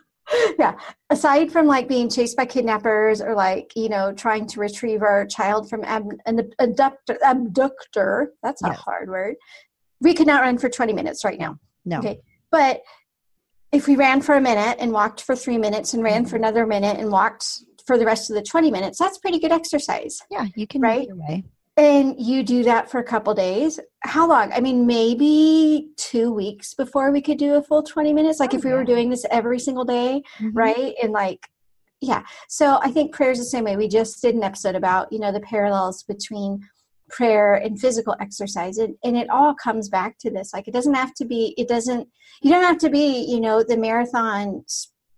yeah. 0.59 0.79
Aside 1.11 1.51
from 1.51 1.67
like 1.67 1.89
being 1.89 2.09
chased 2.09 2.37
by 2.37 2.47
kidnappers 2.47 3.21
or 3.21 3.35
like 3.35 3.73
you 3.77 3.89
know 3.89 4.13
trying 4.13 4.47
to 4.49 4.61
retrieve 4.61 5.03
our 5.03 5.27
child 5.27 5.69
from 5.69 5.85
ab- 5.85 6.19
an 6.27 6.51
abductor 6.59 7.19
abductor 7.25 8.33
that's 8.43 8.63
a 8.63 8.69
yes. 8.69 8.79
hard 8.79 9.09
word. 9.09 9.37
We 10.01 10.15
could 10.15 10.27
not 10.27 10.43
run 10.43 10.59
for 10.59 10.69
20 10.69 10.93
minutes 10.93 11.25
right 11.25 11.39
now. 11.39 11.59
No. 11.85 11.99
Okay. 11.99 12.21
But 12.51 12.83
if 13.73 13.87
we 13.87 13.97
ran 13.97 14.23
for 14.23 14.35
a 14.35 14.41
minute 14.41 14.77
and 14.81 14.93
walked 14.93 15.23
for 15.23 15.37
three 15.37 15.59
minutes 15.59 15.93
and 15.93 16.03
ran 16.03 16.25
for 16.25 16.37
mm-hmm. 16.37 16.45
another 16.45 16.67
minute 16.67 16.99
and 16.99 17.11
walked 17.11 17.47
for 17.87 17.99
the 17.99 18.05
rest 18.05 18.31
of 18.31 18.37
the 18.37 18.43
20 18.43 18.71
minutes 18.71 18.99
that's 18.99 19.19
pretty 19.19 19.39
good 19.39 19.53
exercise. 19.53 20.21
Yeah 20.31 20.47
you 20.55 20.67
can 20.67 20.81
right? 20.81 21.09
way 21.11 21.45
and 21.79 22.19
you 22.19 22.43
do 22.43 22.65
that 22.65 22.91
for 22.91 22.99
a 22.99 23.05
couple 23.05 23.33
days? 23.33 23.79
How 24.01 24.29
long? 24.29 24.53
I 24.53 24.61
mean 24.61 24.87
maybe 24.87 25.91
two 25.97 26.33
weeks 26.33 26.75
before 26.75 27.13
we 27.13 27.23
could 27.23 27.39
do 27.39 27.55
a 27.55 27.63
full 27.63 27.83
20 27.83 28.13
minutes 28.13 28.41
like 28.41 28.53
oh, 28.53 28.59
if 28.59 28.65
we 28.65 28.71
yeah. 28.71 28.77
were 28.77 28.85
doing 28.85 29.09
this 29.09 29.25
every 29.31 29.61
single 29.61 29.85
day 29.85 30.23
mm-hmm. 30.39 30.57
right? 30.57 30.95
And 31.03 31.13
like 31.13 31.49
yeah. 32.01 32.23
So 32.49 32.79
i 32.83 32.91
think 32.91 33.15
prayer 33.15 33.31
is 33.31 33.39
the 33.39 33.45
same 33.45 33.65
way. 33.65 33.77
We 33.77 33.89
just 33.89 34.21
did 34.21 34.35
an 34.35 34.43
episode 34.43 34.75
about 34.75 35.13
you 35.13 35.21
know 35.21 35.33
the 35.33 35.41
parallels 35.41 36.03
between 36.03 36.69
prayer 37.09 37.55
and 37.55 37.81
physical 37.81 38.15
exercise 38.21 38.77
and, 38.77 38.95
and 39.03 39.17
it 39.17 39.31
all 39.31 39.55
comes 39.55 39.89
back 39.89 40.19
to 40.19 40.31
this. 40.31 40.53
Like 40.53 40.69
it 40.69 40.75
doesn't 40.75 40.95
have 40.95 41.15
to 41.15 41.25
be 41.25 41.55
it 41.57 41.69
doesn't 41.69 42.09
you 42.43 42.51
don't 42.51 42.65
have 42.65 42.79
to 42.79 42.91
be 42.91 43.25
you 43.29 43.41
know 43.41 43.63
the 43.63 43.77
marathon 43.77 44.65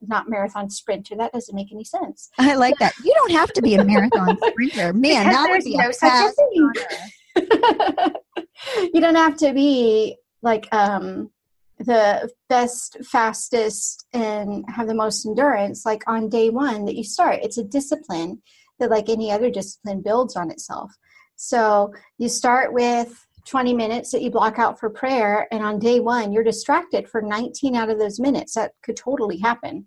not 0.00 0.28
marathon 0.28 0.70
sprinter. 0.70 1.16
That 1.16 1.32
doesn't 1.32 1.54
make 1.54 1.72
any 1.72 1.84
sense. 1.84 2.30
I 2.38 2.54
like 2.54 2.76
that. 2.78 2.94
You 3.04 3.12
don't 3.14 3.32
have 3.32 3.52
to 3.52 3.62
be 3.62 3.74
a 3.74 3.84
marathon 3.84 4.36
sprinter. 4.48 4.92
Man, 4.92 5.26
that 5.26 5.48
would 5.50 5.64
be 5.64 5.76
no 5.76 5.90
such 5.90 6.32
a 6.32 6.32
you 8.92 9.00
don't 9.00 9.14
have 9.14 9.36
to 9.38 9.52
be 9.52 10.16
like 10.42 10.68
um, 10.72 11.30
the 11.78 12.30
best, 12.48 12.98
fastest, 13.04 14.06
and 14.12 14.64
have 14.68 14.88
the 14.88 14.94
most 14.94 15.26
endurance 15.26 15.86
like 15.86 16.02
on 16.06 16.28
day 16.28 16.50
one 16.50 16.84
that 16.84 16.96
you 16.96 17.04
start. 17.04 17.40
It's 17.42 17.58
a 17.58 17.64
discipline 17.64 18.42
that, 18.78 18.90
like 18.90 19.08
any 19.08 19.30
other 19.30 19.50
discipline, 19.50 20.02
builds 20.02 20.36
on 20.36 20.50
itself. 20.50 20.92
So 21.36 21.92
you 22.18 22.28
start 22.28 22.72
with 22.72 23.26
20 23.46 23.74
minutes 23.74 24.12
that 24.12 24.22
you 24.22 24.30
block 24.30 24.58
out 24.58 24.78
for 24.78 24.90
prayer 24.90 25.48
and 25.50 25.64
on 25.64 25.78
day 25.78 26.00
one 26.00 26.32
you're 26.32 26.44
distracted 26.44 27.08
for 27.08 27.22
19 27.22 27.74
out 27.74 27.90
of 27.90 27.98
those 27.98 28.20
minutes 28.20 28.54
that 28.54 28.72
could 28.82 28.96
totally 28.96 29.38
happen 29.38 29.86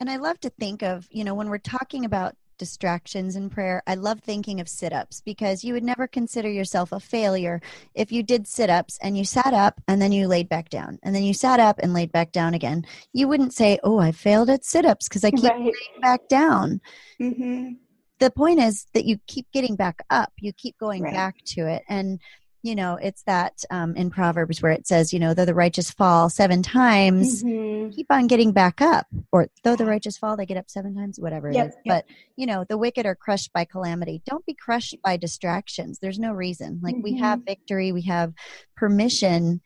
and 0.00 0.10
i 0.10 0.16
love 0.16 0.38
to 0.40 0.50
think 0.50 0.82
of 0.82 1.06
you 1.10 1.24
know 1.24 1.34
when 1.34 1.48
we're 1.48 1.58
talking 1.58 2.04
about 2.04 2.34
distractions 2.56 3.34
in 3.34 3.50
prayer 3.50 3.82
i 3.86 3.94
love 3.94 4.20
thinking 4.20 4.60
of 4.60 4.68
sit-ups 4.68 5.20
because 5.22 5.64
you 5.64 5.72
would 5.72 5.82
never 5.82 6.06
consider 6.06 6.48
yourself 6.48 6.92
a 6.92 7.00
failure 7.00 7.60
if 7.94 8.12
you 8.12 8.22
did 8.22 8.46
sit-ups 8.46 8.98
and 9.02 9.18
you 9.18 9.24
sat 9.24 9.52
up 9.52 9.80
and 9.88 10.00
then 10.00 10.12
you 10.12 10.28
laid 10.28 10.48
back 10.48 10.68
down 10.68 10.98
and 11.02 11.14
then 11.14 11.24
you 11.24 11.34
sat 11.34 11.58
up 11.58 11.80
and 11.80 11.92
laid 11.92 12.12
back 12.12 12.30
down 12.30 12.54
again 12.54 12.84
you 13.12 13.26
wouldn't 13.26 13.52
say 13.52 13.78
oh 13.82 13.98
i 13.98 14.12
failed 14.12 14.48
at 14.48 14.64
sit-ups 14.64 15.08
because 15.08 15.24
i 15.24 15.30
keep 15.30 15.44
right. 15.44 15.58
laying 15.58 16.00
back 16.00 16.28
down 16.28 16.80
mm-hmm. 17.20 17.72
the 18.20 18.30
point 18.30 18.60
is 18.60 18.86
that 18.94 19.04
you 19.04 19.18
keep 19.26 19.50
getting 19.52 19.74
back 19.74 20.04
up 20.10 20.32
you 20.38 20.52
keep 20.52 20.78
going 20.78 21.02
right. 21.02 21.12
back 21.12 21.36
to 21.44 21.66
it 21.66 21.82
and 21.88 22.20
you 22.64 22.74
know 22.74 22.98
it's 23.00 23.22
that 23.24 23.62
um, 23.70 23.94
in 23.94 24.10
proverbs 24.10 24.62
where 24.62 24.72
it 24.72 24.86
says 24.86 25.12
you 25.12 25.20
know 25.20 25.34
though 25.34 25.44
the 25.44 25.54
righteous 25.54 25.90
fall 25.90 26.30
seven 26.30 26.62
times 26.62 27.44
mm-hmm. 27.44 27.90
keep 27.90 28.06
on 28.10 28.26
getting 28.26 28.52
back 28.52 28.80
up 28.80 29.06
or 29.30 29.48
though 29.62 29.76
the 29.76 29.84
righteous 29.84 30.16
fall 30.16 30.36
they 30.36 30.46
get 30.46 30.56
up 30.56 30.70
seven 30.70 30.94
times 30.96 31.20
whatever 31.20 31.50
it 31.50 31.54
yep, 31.54 31.68
is. 31.68 31.74
Yep. 31.84 31.94
but 31.94 32.16
you 32.36 32.46
know 32.46 32.64
the 32.66 32.78
wicked 32.78 33.04
are 33.04 33.14
crushed 33.14 33.52
by 33.52 33.66
calamity 33.66 34.22
don't 34.24 34.44
be 34.46 34.54
crushed 34.54 34.96
by 35.04 35.18
distractions 35.18 35.98
there's 36.00 36.18
no 36.18 36.32
reason 36.32 36.80
like 36.82 36.94
mm-hmm. 36.94 37.04
we 37.04 37.18
have 37.18 37.40
mm-hmm. 37.40 37.46
victory 37.46 37.92
we 37.92 38.02
have 38.02 38.32
permission 38.74 39.60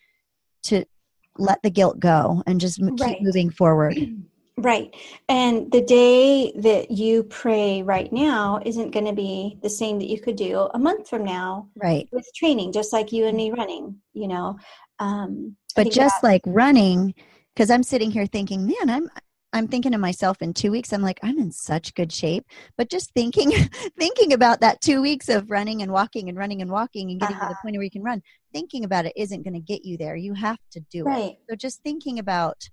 to 0.65 0.85
let 1.39 1.63
the 1.63 1.71
guilt 1.71 2.01
go 2.01 2.43
and 2.49 2.61
just 2.61 2.81
right. 2.83 2.99
keep 2.99 3.23
moving 3.23 3.49
forward 3.49 3.97
Right. 4.59 4.93
And 5.29 5.71
the 5.71 5.83
day 5.83 6.53
that 6.57 6.91
you 6.91 7.23
pray 7.23 7.83
right 7.83 8.13
now 8.13 8.61
isn't 8.67 8.91
going 8.91 9.07
to 9.07 9.13
be 9.13 9.57
the 9.63 9.71
same 9.71 10.01
that 10.01 10.09
you 10.09 10.21
could 10.21 10.35
do 10.35 10.69
a 10.75 10.79
month 10.79 11.09
from 11.09 11.25
now. 11.25 11.69
Right. 11.77 12.09
With 12.11 12.29
training, 12.35 12.73
just 12.73 12.93
like 12.93 13.13
you 13.13 13.27
and 13.27 13.37
me 13.37 13.53
running, 13.53 14.01
you 14.15 14.27
know. 14.27 14.59
Um, 14.99 15.57
but 15.77 15.93
just 15.93 16.25
like 16.25 16.43
running, 16.45 17.15
because 17.55 17.71
I'm 17.71 17.85
sitting 17.85 18.11
here 18.11 18.27
thinking, 18.27 18.67
man, 18.67 18.91
I'm 18.91 19.09
I'm 19.53 19.69
thinking 19.69 19.93
to 19.93 19.99
myself 19.99 20.43
in 20.43 20.53
two 20.53 20.71
weeks, 20.71 20.93
I'm 20.93 21.03
like, 21.03 21.21
I'm 21.23 21.39
in 21.39 21.53
such 21.53 21.95
good 21.95 22.13
shape. 22.13 22.45
But 22.77 22.91
just 22.91 23.15
thinking, 23.15 23.51
thinking 23.99 24.33
about 24.33 24.61
that 24.61 24.81
two 24.81 25.01
weeks 25.01 25.29
of 25.29 25.51
running 25.51 25.83
and 25.83 25.93
walking 25.93 26.29
and 26.29 26.37
running 26.37 26.61
and 26.61 26.71
walking 26.71 27.11
and 27.11 27.21
getting 27.21 27.37
uh-huh. 27.37 27.47
to 27.47 27.49
the 27.49 27.55
uh-huh. 27.55 27.63
point 27.63 27.77
where 27.77 27.85
you 27.85 27.91
can 27.91 28.03
run, 28.03 28.23
thinking 28.53 28.85
about 28.85 29.07
it 29.07 29.15
isn't 29.17 29.45
going 29.45 29.55
to 29.55 29.61
get 29.61 29.85
you 29.85 29.97
there. 29.97 30.17
You 30.17 30.35
have 30.35 30.59
to 30.73 30.81
do 30.91 31.05
right. 31.05 31.31
it. 31.31 31.39
So 31.49 31.57
just 31.57 31.83
thinking 31.83 32.19
about 32.19 32.69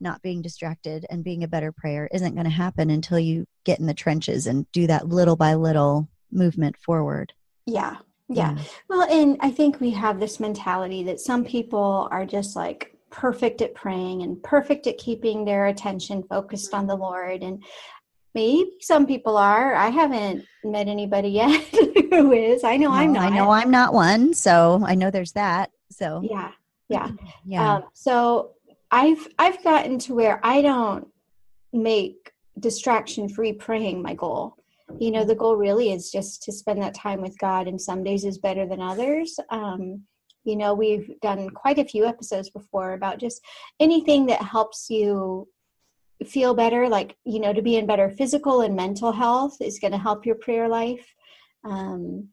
not 0.00 0.22
being 0.22 0.42
distracted 0.42 1.06
and 1.10 1.24
being 1.24 1.42
a 1.42 1.48
better 1.48 1.72
prayer 1.72 2.08
isn't 2.12 2.34
going 2.34 2.44
to 2.44 2.50
happen 2.50 2.90
until 2.90 3.18
you 3.18 3.46
get 3.64 3.80
in 3.80 3.86
the 3.86 3.94
trenches 3.94 4.46
and 4.46 4.70
do 4.72 4.86
that 4.86 5.08
little 5.08 5.36
by 5.36 5.54
little 5.54 6.08
movement 6.30 6.76
forward. 6.76 7.32
Yeah. 7.66 7.96
Yeah. 8.28 8.54
yeah. 8.56 8.62
Well, 8.88 9.02
and 9.02 9.36
I 9.40 9.50
think 9.50 9.80
we 9.80 9.90
have 9.90 10.20
this 10.20 10.38
mentality 10.38 11.02
that 11.04 11.20
some 11.20 11.44
people 11.44 12.08
are 12.10 12.26
just 12.26 12.56
like 12.56 12.94
perfect 13.10 13.62
at 13.62 13.74
praying 13.74 14.22
and 14.22 14.42
perfect 14.42 14.86
at 14.86 14.98
keeping 14.98 15.44
their 15.44 15.66
attention 15.66 16.22
focused 16.22 16.74
on 16.74 16.86
the 16.86 16.96
Lord. 16.96 17.42
And 17.42 17.64
maybe 18.34 18.70
some 18.80 19.06
people 19.06 19.36
are. 19.36 19.74
I 19.74 19.88
haven't 19.88 20.44
met 20.62 20.88
anybody 20.88 21.28
yet 21.30 21.62
who 21.62 22.32
is. 22.32 22.64
I 22.64 22.76
know 22.76 22.90
I'm 22.90 23.12
not. 23.12 23.32
I 23.32 23.34
know 23.34 23.50
I'm 23.50 23.70
not 23.70 23.94
one. 23.94 24.34
So 24.34 24.82
I 24.84 24.94
know 24.94 25.10
there's 25.10 25.32
that. 25.32 25.70
So, 25.90 26.20
yeah. 26.22 26.52
Yeah. 26.88 27.10
Yeah. 27.44 27.74
Um, 27.74 27.84
so 27.92 28.52
I've 28.90 29.28
I've 29.38 29.62
gotten 29.62 29.98
to 30.00 30.14
where 30.14 30.40
I 30.42 30.62
don't 30.62 31.08
make 31.72 32.32
distraction 32.58 33.28
free 33.28 33.52
praying 33.52 34.02
my 34.02 34.14
goal. 34.14 34.56
You 34.98 35.10
know, 35.10 35.24
the 35.24 35.34
goal 35.34 35.56
really 35.56 35.92
is 35.92 36.10
just 36.10 36.42
to 36.44 36.52
spend 36.52 36.80
that 36.82 36.94
time 36.94 37.20
with 37.20 37.38
God, 37.38 37.68
and 37.68 37.80
some 37.80 38.02
days 38.02 38.24
is 38.24 38.38
better 38.38 38.66
than 38.66 38.80
others. 38.80 39.38
Um, 39.50 40.02
you 40.44 40.56
know, 40.56 40.72
we've 40.72 41.10
done 41.20 41.50
quite 41.50 41.78
a 41.78 41.84
few 41.84 42.06
episodes 42.06 42.48
before 42.48 42.94
about 42.94 43.18
just 43.18 43.42
anything 43.80 44.26
that 44.26 44.40
helps 44.40 44.88
you 44.88 45.46
feel 46.26 46.54
better, 46.54 46.88
like, 46.88 47.16
you 47.24 47.38
know, 47.38 47.52
to 47.52 47.62
be 47.62 47.76
in 47.76 47.86
better 47.86 48.10
physical 48.10 48.62
and 48.62 48.74
mental 48.74 49.12
health 49.12 49.60
is 49.60 49.78
going 49.78 49.92
to 49.92 49.98
help 49.98 50.24
your 50.24 50.34
prayer 50.36 50.68
life. 50.68 51.14
Um, 51.64 52.28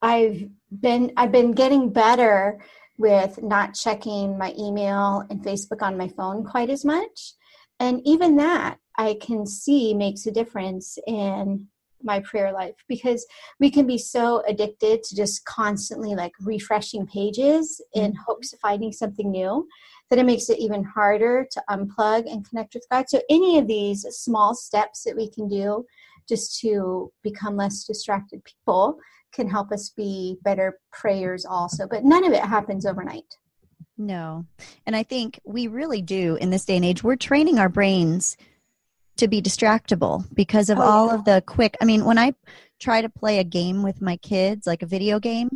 I've 0.00 0.48
been 0.70 1.12
I've 1.16 1.32
been 1.32 1.52
getting 1.52 1.92
better 1.92 2.60
with 2.98 3.42
not 3.42 3.74
checking 3.74 4.38
my 4.38 4.54
email 4.58 5.24
and 5.30 5.42
Facebook 5.42 5.82
on 5.82 5.96
my 5.98 6.08
phone 6.08 6.44
quite 6.44 6.70
as 6.70 6.84
much. 6.84 7.34
And 7.78 8.00
even 8.04 8.36
that 8.36 8.78
I 8.96 9.18
can 9.20 9.46
see 9.46 9.94
makes 9.94 10.26
a 10.26 10.32
difference 10.32 10.98
in 11.06 11.68
my 12.02 12.20
prayer 12.20 12.52
life 12.52 12.76
because 12.88 13.26
we 13.58 13.70
can 13.70 13.86
be 13.86 13.98
so 13.98 14.42
addicted 14.46 15.02
to 15.02 15.16
just 15.16 15.44
constantly 15.44 16.14
like 16.14 16.32
refreshing 16.40 17.06
pages 17.06 17.80
in 17.94 18.12
mm-hmm. 18.12 18.22
hopes 18.26 18.52
of 18.52 18.60
finding 18.60 18.92
something 18.92 19.30
new 19.30 19.66
that 20.08 20.18
it 20.18 20.26
makes 20.26 20.48
it 20.48 20.58
even 20.58 20.84
harder 20.84 21.46
to 21.50 21.62
unplug 21.68 22.30
and 22.30 22.48
connect 22.48 22.74
with 22.74 22.86
God. 22.90 23.06
So, 23.08 23.20
any 23.28 23.58
of 23.58 23.66
these 23.66 24.02
small 24.10 24.54
steps 24.54 25.02
that 25.02 25.16
we 25.16 25.28
can 25.28 25.48
do 25.48 25.84
just 26.28 26.60
to 26.60 27.12
become 27.22 27.56
less 27.56 27.84
distracted 27.84 28.42
people 28.44 28.98
can 29.36 29.48
help 29.48 29.70
us 29.70 29.90
be 29.90 30.38
better 30.42 30.80
prayers 30.90 31.44
also 31.44 31.86
but 31.86 32.02
none 32.02 32.24
of 32.24 32.32
it 32.32 32.42
happens 32.42 32.86
overnight 32.86 33.36
no 33.98 34.44
and 34.86 34.96
i 34.96 35.02
think 35.02 35.38
we 35.44 35.68
really 35.68 36.00
do 36.00 36.36
in 36.36 36.50
this 36.50 36.64
day 36.64 36.76
and 36.76 36.84
age 36.84 37.04
we're 37.04 37.16
training 37.16 37.58
our 37.58 37.68
brains 37.68 38.36
to 39.18 39.28
be 39.28 39.40
distractible 39.40 40.24
because 40.34 40.70
of 40.70 40.78
oh, 40.78 40.82
all 40.82 41.06
yeah. 41.08 41.14
of 41.14 41.24
the 41.26 41.42
quick 41.46 41.76
i 41.82 41.84
mean 41.84 42.04
when 42.04 42.18
i 42.18 42.32
try 42.80 43.02
to 43.02 43.08
play 43.10 43.38
a 43.38 43.44
game 43.44 43.82
with 43.82 44.00
my 44.00 44.16
kids 44.16 44.66
like 44.66 44.82
a 44.82 44.86
video 44.86 45.20
game 45.20 45.50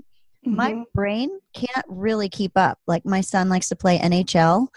mm-hmm. 0.46 0.56
my 0.56 0.84
brain 0.94 1.30
can't 1.54 1.86
really 1.88 2.28
keep 2.28 2.52
up 2.56 2.78
like 2.86 3.04
my 3.06 3.22
son 3.22 3.48
likes 3.48 3.70
to 3.70 3.76
play 3.76 3.98
nhl 3.98 4.68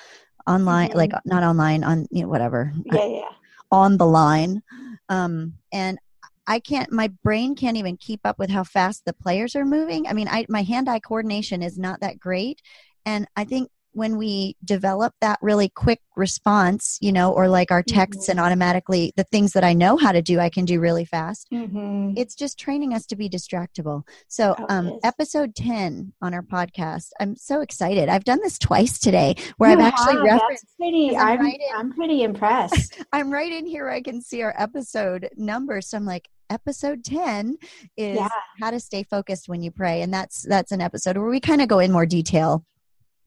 online 0.48 0.90
mm-hmm. 0.90 0.98
like 0.98 1.12
not 1.26 1.44
online 1.44 1.84
on 1.84 2.08
you 2.10 2.24
know 2.24 2.30
whatever 2.30 2.74
yeah 2.86 3.06
yeah 3.06 3.30
on 3.70 3.98
the 3.98 4.06
line 4.06 4.62
um 5.10 5.54
and 5.74 5.98
I 6.48 6.60
can't 6.60 6.92
my 6.92 7.10
brain 7.24 7.56
can't 7.56 7.78
even 7.78 7.98
keep 7.98 8.22
up 8.26 8.38
with 8.40 8.50
how 8.50 8.64
fast 8.64 9.06
the 9.06 9.14
players 9.14 9.56
are 9.56 9.66
moving. 9.66 10.08
I 10.08 10.14
mean, 10.14 10.28
I 10.28 10.46
my 10.50 10.64
hand-eye 10.64 11.00
coordination 11.00 11.62
is 11.64 11.78
not 11.78 12.02
that 12.02 12.20
great 12.20 12.62
and 13.06 13.28
I 13.36 13.46
think 13.46 13.70
when 13.94 14.18
we 14.18 14.58
develop 14.64 15.14
that 15.22 15.40
really 15.42 15.70
quick 15.70 16.02
response, 16.16 16.98
you 17.02 17.12
know, 17.12 17.32
or 17.32 17.48
like 17.48 17.72
our 17.72 17.84
texts 17.84 18.24
mm-hmm. 18.24 18.32
and 18.32 18.40
automatically 18.40 19.14
the 19.16 19.24
things 19.24 19.54
that 19.54 19.64
I 19.64 19.74
know 19.74 19.98
how 19.98 20.12
to 20.12 20.22
do, 20.22 20.40
I 20.40 20.50
can 20.50 20.66
do 20.66 20.80
really 20.80 21.06
fast. 21.06 21.48
Mm-hmm. 21.52 22.14
It's 22.18 22.36
just 22.36 22.60
training 22.60 22.94
us 22.94 23.06
to 23.08 23.16
be 23.16 23.30
distractible. 23.30 24.04
So, 24.28 24.56
oh, 24.58 24.66
um, 24.70 25.00
episode 25.04 25.56
10 25.56 26.14
on 26.22 26.34
our 26.34 26.44
podcast, 26.44 27.10
I'm 27.20 27.36
so 27.36 27.62
excited. 27.62 28.10
I've 28.10 28.24
done 28.24 28.40
this 28.42 28.60
twice 28.60 29.00
today 29.00 29.36
where 29.58 29.72
you 29.72 29.78
I've 29.78 29.94
actually 29.94 30.16
have. 30.16 30.24
referenced. 30.24 30.64
That's 30.64 30.76
pretty, 30.80 31.16
I'm, 31.16 31.40
I'm, 31.40 31.40
right 31.40 31.60
in, 31.60 31.76
I'm 31.76 31.94
pretty 31.94 32.24
impressed. 32.24 33.00
I'm 33.14 33.32
right 33.32 33.52
in 33.52 33.66
here. 33.66 33.90
I 33.90 34.02
can 34.02 34.22
see 34.22 34.42
our 34.42 34.54
episode 34.58 35.30
numbers. 35.36 35.90
So 35.90 35.98
I'm 35.98 36.06
like, 36.06 36.30
episode 36.50 37.04
10 37.04 37.58
is 37.98 38.18
yeah. 38.18 38.30
how 38.60 38.70
to 38.70 38.80
stay 38.80 39.02
focused 39.04 39.50
when 39.50 39.64
you 39.64 39.72
pray 39.72 40.02
and 40.02 40.14
that's 40.14 40.44
that's 40.44 40.72
an 40.72 40.82
episode 40.82 41.18
where 41.18 41.30
we 41.30 41.40
kind 41.40 41.62
of 41.62 41.68
go 41.68 41.80
in 41.80 41.92
more 41.92 42.06
detail 42.06 42.64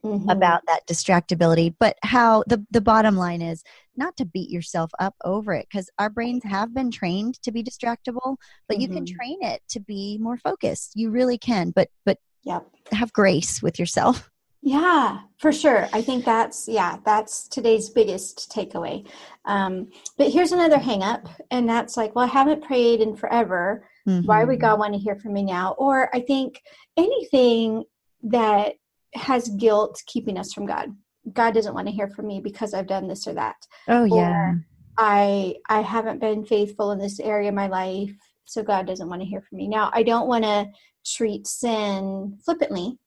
mm-hmm. 0.05 0.29
about 0.29 0.63
that 0.67 0.87
distractibility 0.87 1.75
but 1.79 1.97
how 2.03 2.43
the 2.47 2.65
the 2.71 2.81
bottom 2.81 3.17
line 3.17 3.43
is 3.43 3.63
not 3.97 4.17
to 4.17 4.25
beat 4.25 4.51
yourself 4.51 4.91
up 4.99 5.15
over 5.25 5.53
it 5.55 5.67
because 5.71 5.91
our 5.99 6.11
brains 6.11 6.43
have 6.45 6.75
been 6.75 6.91
trained 6.91 7.41
to 7.43 7.53
be 7.53 7.63
distractible 7.63 8.37
but 8.69 8.75
mm-hmm. 8.75 8.81
you 8.83 8.89
can 8.89 9.05
mm-hmm. 9.05 9.17
train 9.17 9.39
it 9.43 9.63
to 9.69 9.81
be 9.81 10.19
more 10.21 10.37
focused 10.37 10.93
you 10.95 11.11
really 11.11 11.39
can 11.39 11.71
but 11.71 11.89
but 12.05 12.19
yep. 12.45 12.67
have 12.93 13.13
grace 13.13 13.63
with 13.63 13.79
yourself 13.79 14.31
yeah, 14.67 15.21
for 15.39 15.53
sure. 15.53 15.89
I 15.93 16.03
think 16.03 16.25
that's 16.25 16.67
yeah, 16.67 16.97
that's 17.05 17.47
today's 17.47 17.89
biggest 17.89 18.51
takeaway. 18.51 19.07
Um, 19.45 19.91
but 20.19 20.33
here's 20.33 20.51
another 20.51 20.79
hangup, 20.79 21.29
and 21.53 21.69
that's 21.69 21.97
like, 21.97 22.17
well, 22.17 22.25
I 22.25 22.29
haven't 22.29 22.65
prayed 22.65 23.01
in 23.01 23.15
forever. 23.15 23.87
Mm-hmm. 24.09 24.27
Why 24.27 24.43
would 24.43 24.61
God 24.61 24.81
want 24.81 24.95
to 24.95 24.99
hear 24.99 25.15
from 25.15 25.35
me 25.35 25.45
now? 25.45 25.77
Or 25.79 26.11
I 26.13 26.19
think 26.19 26.61
anything 26.97 27.85
that 28.25 28.75
has 29.17 29.49
guilt 29.51 30.03
keeping 30.07 30.39
us 30.39 30.53
from 30.53 30.67
God. 30.67 30.95
God 31.33 31.55
doesn't 31.55 31.75
want 31.75 31.89
to 31.89 31.95
hear 31.95 32.09
from 32.09 32.27
me 32.27 32.41
because 32.41 32.75
I've 32.75 32.87
done 32.87 33.09
this 33.09 33.27
or 33.27 33.35
that. 33.35 33.57
Oh 33.89 34.05
yeah. 34.05 34.31
Or 34.31 34.67
I 34.99 35.57
I 35.69 35.81
haven't 35.81 36.21
been 36.21 36.45
faithful 36.45 36.93
in 36.93 36.99
this 36.99 37.21
area 37.21 37.49
of 37.49 37.55
my 37.55 37.67
life, 37.67 38.13
so 38.45 38.63
God 38.63 38.87
doesn't 38.87 39.09
want 39.09 39.23
to 39.23 39.29
hear 39.29 39.41
from 39.43 39.59
me. 39.59 39.69
Now, 39.69 39.91
I 39.93 40.03
don't 40.03 40.29
want 40.29 40.45
to 40.45 40.69
treat 41.05 41.47
sin 41.47 42.39
flippantly. 42.45 42.99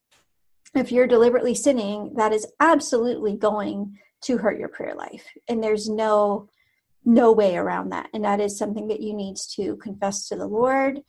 If 0.75 0.91
you're 0.91 1.07
deliberately 1.07 1.55
sinning, 1.55 2.13
that 2.15 2.33
is 2.33 2.45
absolutely 2.59 3.35
going 3.35 3.97
to 4.21 4.37
hurt 4.37 4.59
your 4.59 4.69
prayer 4.69 4.95
life. 4.95 5.25
And 5.47 5.63
there's 5.63 5.89
no 5.89 6.49
no 7.05 7.31
way 7.31 7.55
around 7.55 7.89
that. 7.89 8.09
And 8.13 8.23
that 8.25 8.41
is 8.41 8.57
something 8.57 8.87
that 8.89 9.01
you 9.01 9.13
need 9.13 9.37
to 9.55 9.77
confess 9.77 10.27
to 10.27 10.35
the 10.35 10.45
Lord, 10.45 10.99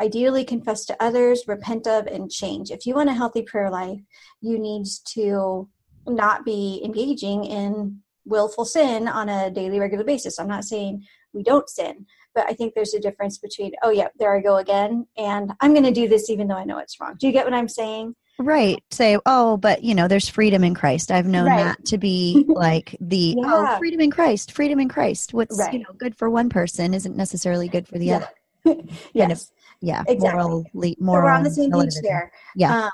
ideally 0.00 0.44
confess 0.44 0.84
to 0.86 1.02
others, 1.02 1.44
repent 1.46 1.86
of, 1.86 2.06
and 2.06 2.30
change. 2.30 2.70
If 2.70 2.86
you 2.86 2.94
want 2.94 3.10
a 3.10 3.14
healthy 3.14 3.42
prayer 3.42 3.70
life, 3.70 4.00
you 4.40 4.58
need 4.58 4.86
to 5.14 5.68
not 6.06 6.44
be 6.44 6.80
engaging 6.84 7.44
in 7.44 8.00
willful 8.24 8.64
sin 8.64 9.08
on 9.08 9.28
a 9.28 9.50
daily, 9.50 9.78
regular 9.78 10.04
basis. 10.04 10.38
I'm 10.38 10.48
not 10.48 10.64
saying 10.64 11.06
we 11.32 11.42
don't 11.42 11.68
sin, 11.68 12.06
but 12.34 12.46
I 12.48 12.54
think 12.54 12.74
there's 12.74 12.94
a 12.94 13.00
difference 13.00 13.38
between, 13.38 13.72
oh, 13.82 13.90
yeah, 13.90 14.08
there 14.18 14.34
I 14.34 14.40
go 14.40 14.56
again, 14.56 15.06
and 15.16 15.52
I'm 15.60 15.72
going 15.72 15.84
to 15.84 15.92
do 15.92 16.08
this 16.08 16.30
even 16.30 16.48
though 16.48 16.56
I 16.56 16.64
know 16.64 16.78
it's 16.78 17.00
wrong. 17.00 17.16
Do 17.18 17.26
you 17.26 17.32
get 17.32 17.44
what 17.44 17.54
I'm 17.54 17.68
saying? 17.68 18.14
Right. 18.40 18.82
Say, 18.90 19.18
oh, 19.26 19.58
but 19.58 19.84
you 19.84 19.94
know, 19.94 20.08
there's 20.08 20.28
freedom 20.28 20.64
in 20.64 20.74
Christ. 20.74 21.10
I've 21.10 21.26
known 21.26 21.46
right. 21.46 21.64
that 21.64 21.84
to 21.86 21.98
be 21.98 22.44
like 22.48 22.96
the 23.00 23.36
oh, 23.38 23.42
yeah. 23.42 23.74
oh, 23.74 23.78
freedom 23.78 24.00
in 24.00 24.10
Christ, 24.10 24.52
freedom 24.52 24.80
in 24.80 24.88
Christ. 24.88 25.34
What's 25.34 25.58
right. 25.58 25.74
you 25.74 25.80
know 25.80 25.92
good 25.98 26.16
for 26.16 26.30
one 26.30 26.48
person 26.48 26.94
isn't 26.94 27.16
necessarily 27.16 27.68
good 27.68 27.86
for 27.86 27.98
the 27.98 28.06
yeah. 28.06 28.26
other. 28.64 28.82
yes. 29.12 29.44
Of, 29.44 29.50
yeah, 29.80 30.02
exactly. 30.06 30.40
Moral, 30.42 30.66
moral 30.98 31.22
so 31.22 31.24
we're 31.24 31.30
on 31.30 31.42
the 31.42 31.50
same 31.50 31.72
page 31.72 31.94
there. 32.02 32.32
Yeah. 32.54 32.84
Um, 32.84 32.90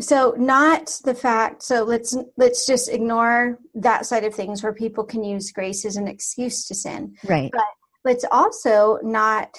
so 0.00 0.34
not 0.36 0.98
the 1.04 1.14
fact. 1.14 1.62
So 1.62 1.84
let's 1.84 2.16
let's 2.36 2.66
just 2.66 2.88
ignore 2.88 3.58
that 3.74 4.06
side 4.06 4.24
of 4.24 4.34
things 4.34 4.62
where 4.62 4.72
people 4.72 5.04
can 5.04 5.22
use 5.22 5.52
grace 5.52 5.84
as 5.84 5.96
an 5.96 6.08
excuse 6.08 6.66
to 6.66 6.74
sin. 6.74 7.14
Right. 7.24 7.50
But 7.52 7.64
let's 8.04 8.24
also 8.30 8.98
not 9.02 9.56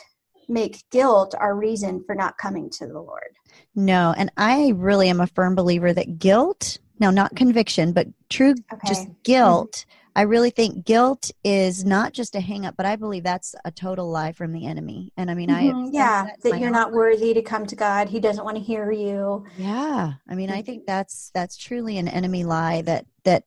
make 0.47 0.83
guilt 0.91 1.33
our 1.39 1.55
reason 1.55 2.03
for 2.05 2.13
not 2.13 2.37
coming 2.37 2.69
to 2.71 2.85
the 2.85 2.99
Lord. 2.99 3.37
No, 3.73 4.13
and 4.17 4.31
I 4.37 4.73
really 4.75 5.09
am 5.09 5.21
a 5.21 5.27
firm 5.27 5.55
believer 5.55 5.93
that 5.93 6.19
guilt, 6.19 6.77
now 6.99 7.09
not 7.09 7.35
conviction, 7.35 7.93
but 7.93 8.07
true 8.29 8.53
okay. 8.73 8.87
just 8.87 9.07
guilt. 9.23 9.71
Mm-hmm 9.71 10.01
I 10.15 10.21
really 10.21 10.49
think 10.49 10.85
guilt 10.85 11.29
is 11.43 11.83
not 11.83 12.13
just 12.13 12.35
a 12.35 12.39
hang 12.39 12.65
up, 12.65 12.75
but 12.77 12.85
I 12.85 12.95
believe 12.95 13.23
that's 13.23 13.53
a 13.65 13.71
total 13.71 14.09
lie 14.09 14.31
from 14.31 14.53
the 14.53 14.65
enemy. 14.65 15.11
And 15.17 15.29
I 15.29 15.33
mean, 15.33 15.49
mm-hmm. 15.49 15.87
I 15.87 15.89
yeah, 15.91 16.27
that 16.41 16.59
you're 16.59 16.71
not 16.71 16.93
worthy 16.93 17.33
to 17.33 17.41
come 17.41 17.65
to 17.65 17.75
God. 17.75 18.07
He 18.07 18.21
doesn't 18.21 18.45
want 18.45 18.55
to 18.55 18.63
hear 18.63 18.91
you. 18.91 19.45
Yeah. 19.57 20.13
I 20.29 20.35
mean, 20.35 20.49
I 20.49 20.61
think 20.61 20.83
mm-hmm. 20.83 20.91
that's 20.91 21.31
that's 21.33 21.57
truly 21.57 21.97
an 21.97 22.07
enemy 22.07 22.45
lie 22.45 22.81
that 22.83 23.05
that 23.25 23.43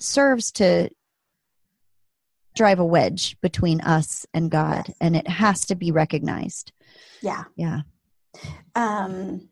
serves 0.00 0.52
to 0.52 0.90
drive 2.54 2.78
a 2.78 2.84
wedge 2.84 3.40
between 3.40 3.80
us 3.80 4.26
and 4.34 4.50
God 4.50 4.84
yes. 4.88 4.96
and 5.00 5.16
it 5.16 5.26
has 5.26 5.64
to 5.66 5.74
be 5.74 5.92
recognized. 5.92 6.72
Yeah. 7.22 7.44
Yeah. 7.56 7.80
Um 8.74 9.48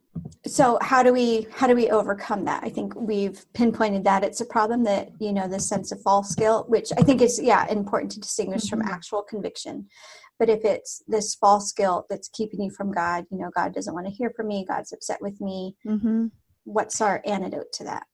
so 0.47 0.79
how 0.81 1.03
do 1.03 1.13
we 1.13 1.47
how 1.53 1.67
do 1.67 1.75
we 1.75 1.91
overcome 1.91 2.45
that 2.45 2.63
i 2.65 2.69
think 2.69 2.95
we've 2.95 3.45
pinpointed 3.53 4.05
that 4.05 4.25
it's 4.25 4.41
a 4.41 4.45
problem 4.45 4.85
that 4.85 5.11
you 5.21 5.33
know 5.33 5.47
the 5.47 5.61
sense 5.61 5.93
of 5.93 6.01
false 6.03 6.35
guilt 6.35 6.69
which 6.69 6.91
i 6.99 7.03
think 7.03 7.21
is 7.21 7.41
yeah 7.43 7.67
important 7.69 8.11
to 8.11 8.21
distinguish 8.21 8.65
mm-hmm. 8.65 8.81
from 8.81 8.89
actual 8.89 9.23
conviction 9.23 9.87
but 10.39 10.49
if 10.49 10.65
it's 10.65 11.03
this 11.07 11.35
false 11.35 11.73
guilt 11.73 12.07
that's 12.09 12.29
keeping 12.29 12.63
you 12.63 12.71
from 12.71 12.93
god 12.93 13.25
you 13.31 13.39
know 13.39 13.51
god 13.55 13.75
doesn't 13.75 13.95
want 13.95 14.07
to 14.07 14.13
hear 14.13 14.31
from 14.31 14.49
me 14.49 14.65
god's 14.67 14.93
upset 14.93 15.21
with 15.21 15.41
me 15.41 15.77
mm-hmm. 15.87 16.27
what's 16.65 17.01
our 17.01 17.23
antidote 17.27 17.73
to 17.73 17.85
that 17.85 18.05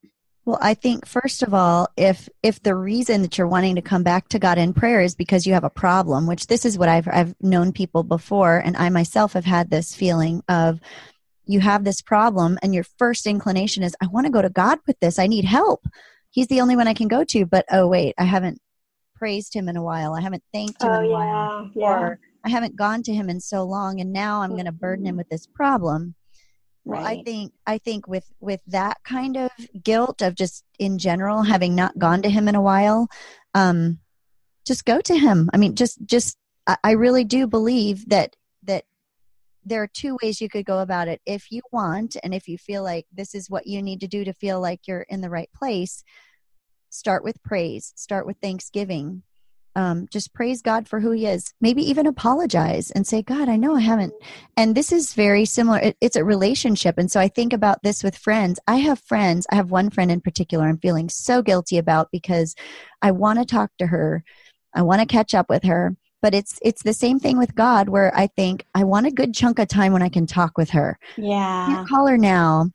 well 0.45 0.59
i 0.61 0.75
think 0.75 1.07
first 1.07 1.43
of 1.43 1.55
all 1.55 1.89
if 1.97 2.29
if 2.43 2.61
the 2.63 2.75
reason 2.75 3.23
that 3.23 3.39
you're 3.39 3.47
wanting 3.47 3.77
to 3.77 3.83
come 3.83 4.03
back 4.03 4.29
to 4.29 4.39
god 4.39 4.59
in 4.59 4.75
prayer 4.75 5.01
is 5.01 5.15
because 5.15 5.47
you 5.47 5.55
have 5.55 5.65
a 5.65 5.71
problem 5.71 6.27
which 6.27 6.49
this 6.49 6.65
is 6.65 6.77
what 6.77 6.89
i've 6.89 7.09
i've 7.09 7.35
known 7.41 7.73
people 7.73 8.03
before 8.03 8.59
and 8.59 8.77
i 8.77 8.89
myself 8.89 9.33
have 9.33 9.45
had 9.45 9.71
this 9.71 9.95
feeling 9.95 10.43
of 10.49 10.81
you 11.47 11.61
have 11.61 11.85
this 11.85 12.03
problem 12.03 12.59
and 12.63 12.75
your 12.75 12.85
first 12.99 13.27
inclination 13.27 13.83
is 13.83 13.97
i 14.01 14.07
want 14.07 14.27
to 14.27 14.33
go 14.33 14.43
to 14.43 14.51
god 14.51 14.79
with 14.87 14.99
this 15.01 15.19
i 15.19 15.27
need 15.27 15.45
help 15.45 15.87
he's 16.31 16.49
the 16.49 16.61
only 16.61 16.77
one 16.77 16.89
i 16.89 16.95
can 16.95 17.09
go 17.09 17.25
to 17.25 17.47
but 17.47 17.65
oh 17.71 17.87
wait 17.87 18.15
i 18.19 18.25
haven't 18.25 18.61
praised 19.15 19.55
him 19.55 19.69
in 19.69 19.77
a 19.77 19.83
while 19.83 20.15
i 20.15 20.21
haven't 20.21 20.43
thanked 20.53 20.83
him 20.83 20.91
oh, 20.91 20.99
in 20.99 21.05
a 21.05 21.09
yeah, 21.09 21.15
while 21.15 21.71
yeah. 21.75 22.01
or 22.01 22.21
i 22.45 22.49
haven't 22.49 22.77
gone 22.77 23.03
to 23.03 23.15
him 23.15 23.31
in 23.31 23.41
so 23.41 23.63
long 23.63 24.01
and 24.01 24.13
now 24.13 24.43
i'm 24.43 24.53
going 24.53 24.67
to 24.67 24.73
burden 24.73 25.07
him 25.07 25.13
mm-hmm. 25.13 25.19
with 25.19 25.29
this 25.29 25.47
problem 25.47 26.15
right. 26.85 27.01
well 27.01 27.07
i 27.07 27.23
think 27.23 27.53
i 27.67 27.79
think 27.79 28.07
with 28.07 28.31
with 28.41 28.61
that 28.67 28.99
kind 29.05 29.37
of 29.37 29.51
guilt 29.83 30.21
of 30.21 30.35
just 30.35 30.65
in 30.79 30.99
general 30.99 31.43
having 31.43 31.75
not 31.75 31.99
gone 31.99 32.23
to 32.23 32.31
him 32.31 32.49
in 32.49 32.55
a 32.55 32.63
while 32.63 33.09
um 33.55 33.99
just 34.67 34.85
go 34.85 35.01
to 35.01 35.17
him 35.17 35.49
i 35.55 35.57
mean 35.57 35.75
just 35.75 35.99
just 36.05 36.37
i 36.85 36.91
really 36.91 37.25
do 37.25 37.47
believe 37.47 38.09
that 38.09 38.35
there 39.67 39.83
are 39.83 39.89
two 39.89 40.17
ways 40.23 40.41
you 40.41 40.49
could 40.49 40.65
go 40.65 40.79
about 40.79 41.09
it. 41.09 41.21
If 41.27 41.51
you 41.51 41.61
want, 41.73 42.17
and 42.23 42.33
if 42.33 42.47
you 42.47 42.57
feel 42.57 42.85
like 42.85 43.05
this 43.13 43.35
is 43.35 43.51
what 43.51 43.67
you 43.67 43.83
need 43.83 44.01
to 44.01 44.07
do 44.07 44.25
to 44.25 44.33
feel 44.33 44.61
like 44.61 44.87
you're 44.87 45.03
in 45.03 45.21
the 45.21 45.29
right 45.29 45.51
place, 45.55 46.05
start 46.89 47.25
with 47.25 47.43
praise, 47.43 47.93
start 47.97 48.27
with 48.27 48.37
thanksgiving. 48.41 49.25
Um, 49.75 50.07
just 50.11 50.33
praise 50.33 50.63
God 50.63 50.89
for 50.89 51.01
who 51.01 51.11
He 51.11 51.27
is. 51.27 51.53
Maybe 51.61 51.83
even 51.83 52.07
apologize 52.07 52.91
and 52.93 53.07
say, 53.07 53.21
God, 53.23 53.49
I 53.49 53.57
know 53.57 53.75
I 53.75 53.81
haven't. 53.81 54.15
And 54.57 54.75
this 54.75 54.91
is 54.91 55.13
very 55.13 55.45
similar. 55.45 55.79
It, 55.79 55.97
it's 56.01 56.17
a 56.17 56.25
relationship. 56.25 56.97
And 56.97 57.11
so 57.11 57.21
I 57.21 57.29
think 57.29 57.53
about 57.53 57.83
this 57.83 58.03
with 58.03 58.17
friends. 58.17 58.59
I 58.67 58.77
have 58.77 59.01
friends, 59.01 59.47
I 59.51 59.57
have 59.57 59.71
one 59.71 59.91
friend 59.91 60.11
in 60.11 60.21
particular 60.23 60.67
I'm 60.67 60.79
feeling 60.79 61.11
so 61.11 61.43
guilty 61.43 61.77
about 61.77 62.09
because 62.11 62.55
I 63.03 63.11
want 63.11 63.41
to 63.41 63.45
talk 63.45 63.71
to 63.79 63.89
her, 63.89 64.25
I 64.75 64.83
want 64.83 65.01
to 65.01 65.07
catch 65.07 65.35
up 65.35 65.51
with 65.51 65.65
her 65.65 65.97
but 66.27 66.35
it's 66.35 66.59
it's 66.61 66.83
the 66.83 66.93
same 66.93 67.21
thing 67.21 67.39
with 67.39 67.55
god 67.55 67.89
where 67.89 68.13
i 68.17 68.27
think 68.27 68.67
i 68.75 68.83
want 68.83 69.07
a 69.07 69.13
good 69.13 69.33
chunk 69.33 69.61
of 69.61 69.69
time 69.69 69.93
when 69.93 70.03
i 70.03 70.09
can 70.09 70.27
talk 70.27 70.59
with 70.59 70.71
her. 70.71 70.99
Yeah. 71.17 71.85
I 71.85 71.85
call 71.89 72.09
her 72.09 72.19
now. 72.19 72.71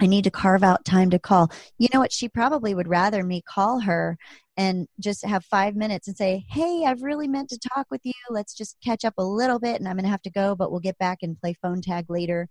I 0.00 0.06
need 0.06 0.22
to 0.22 0.30
carve 0.30 0.62
out 0.62 0.84
time 0.84 1.10
to 1.10 1.18
call. 1.18 1.50
You 1.78 1.88
know 1.92 1.98
what? 1.98 2.12
She 2.12 2.28
probably 2.28 2.74
would 2.76 2.86
rather 2.86 3.24
me 3.24 3.42
call 3.42 3.80
her 3.80 4.18
and 4.56 4.86
just 5.00 5.24
have 5.24 5.44
five 5.44 5.74
minutes 5.74 6.06
and 6.06 6.16
say 6.16 6.44
hey 6.48 6.84
i've 6.86 7.02
really 7.02 7.26
meant 7.26 7.48
to 7.48 7.58
talk 7.74 7.88
with 7.90 8.02
you. 8.04 8.12
Let's 8.30 8.54
just 8.54 8.76
catch 8.84 9.04
up 9.04 9.14
a 9.18 9.24
little 9.24 9.58
bit 9.58 9.80
and 9.80 9.88
i'm 9.88 9.96
going 9.96 10.04
to 10.04 10.10
have 10.10 10.22
to 10.22 10.30
go 10.30 10.54
but 10.54 10.70
we'll 10.70 10.78
get 10.78 10.98
back 10.98 11.18
and 11.22 11.40
play 11.40 11.54
phone 11.60 11.82
tag 11.82 12.06
later. 12.08 12.48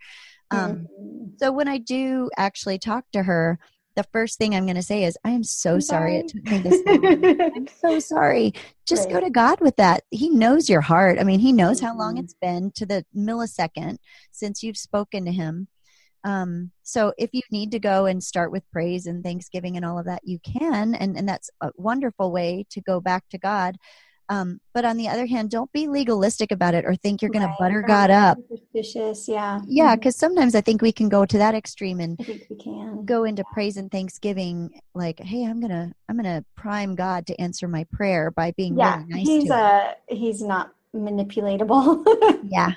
Um, 0.52 0.60
mm-hmm. 0.60 1.26
so 1.38 1.54
when 1.54 1.70
i 1.70 1.78
do 1.78 2.30
actually 2.36 2.78
talk 2.78 3.06
to 3.14 3.24
her 3.24 3.58
the 3.96 4.04
first 4.12 4.38
thing 4.38 4.54
I'm 4.54 4.66
going 4.66 4.76
to 4.76 4.84
say 4.84 5.04
is, 5.04 5.18
I 5.24 5.32
am 5.32 5.44
so 5.44 5.80
sorry. 5.80 6.18
it 6.18 6.28
took 6.28 6.44
me 6.46 6.58
this 6.60 6.82
long. 6.86 7.42
I'm 7.56 7.68
so 7.68 8.00
sorry. 8.00 8.54
Just 8.86 9.06
right. 9.06 9.14
go 9.14 9.20
to 9.22 9.30
God 9.30 9.62
with 9.62 9.76
that. 9.78 10.04
He 10.12 10.30
knows 10.30 10.70
your 10.70 10.82
heart. 10.82 11.20
I 11.20 11.24
mean, 11.24 11.40
He 11.40 11.54
knows 11.54 11.80
how 11.80 11.98
long 11.98 12.16
mm-hmm. 12.16 12.24
it's 12.24 12.36
been 12.42 12.72
to 12.76 12.86
the 12.86 13.06
millisecond 13.16 13.98
since 14.32 14.64
you've 14.64 14.78
spoken 14.78 15.26
to 15.26 15.32
Him. 15.32 15.68
Um, 16.26 16.72
so 16.82 17.14
if 17.18 17.30
you 17.34 17.42
need 17.52 17.72
to 17.72 17.80
go 17.80 18.08
and 18.08 18.22
start 18.22 18.52
with 18.52 18.70
praise 18.72 19.06
and 19.06 19.24
thanksgiving 19.24 19.78
and 19.78 19.86
all 19.86 20.00
of 20.00 20.06
that, 20.06 20.22
you 20.24 20.40
can. 20.40 20.96
And, 20.96 21.16
and 21.16 21.30
that's 21.30 21.52
a 21.62 21.70
wonderful 21.76 22.32
way 22.32 22.66
to 22.72 22.82
go 22.82 23.00
back 23.00 23.24
to 23.30 23.38
God. 23.38 23.78
Um, 24.30 24.60
but 24.74 24.86
on 24.86 24.98
the 24.98 25.08
other 25.08 25.26
hand, 25.28 25.52
don't 25.52 25.72
be 25.72 25.88
legalistic 25.88 26.52
about 26.52 26.74
it 26.74 26.84
or 26.86 26.96
think 26.96 27.22
you're 27.22 27.32
going 27.32 27.46
Right. 27.46 27.52
to 27.58 27.64
butter 27.64 27.82
God 27.82 28.10
up. 28.10 28.38
Suspicious, 28.50 29.28
yeah. 29.28 29.60
Yeah, 29.68 29.96
because 29.96 30.16
sometimes 30.16 30.56
I 30.56 30.62
think 30.62 30.82
we 30.82 30.92
can 30.92 31.10
go 31.10 31.26
to 31.26 31.38
that 31.38 31.54
extreme 31.56 32.00
and 32.00 32.20
we 32.50 32.56
can. 32.56 33.06
go 33.06 33.24
into 33.24 33.44
praise 33.54 33.78
and 33.78 33.92
thanksgiving 33.92 34.82
like 34.96 35.20
hey 35.20 35.44
i'm 35.44 35.60
gonna 35.60 35.92
i'm 36.10 36.16
gonna 36.16 36.44
prime 36.56 36.96
god 36.96 37.28
to 37.28 37.40
answer 37.40 37.68
my 37.68 37.86
prayer 37.92 38.32
by 38.32 38.52
being 38.58 38.78
Yeah, 38.78 38.98
really 38.98 39.10
nice 39.14 39.28
he's 39.28 39.44
to 39.50 39.56
him. 40.10 40.18
he's 40.18 40.42
not 40.42 40.72
manipulatable. 40.96 42.04
yeah 42.50 42.72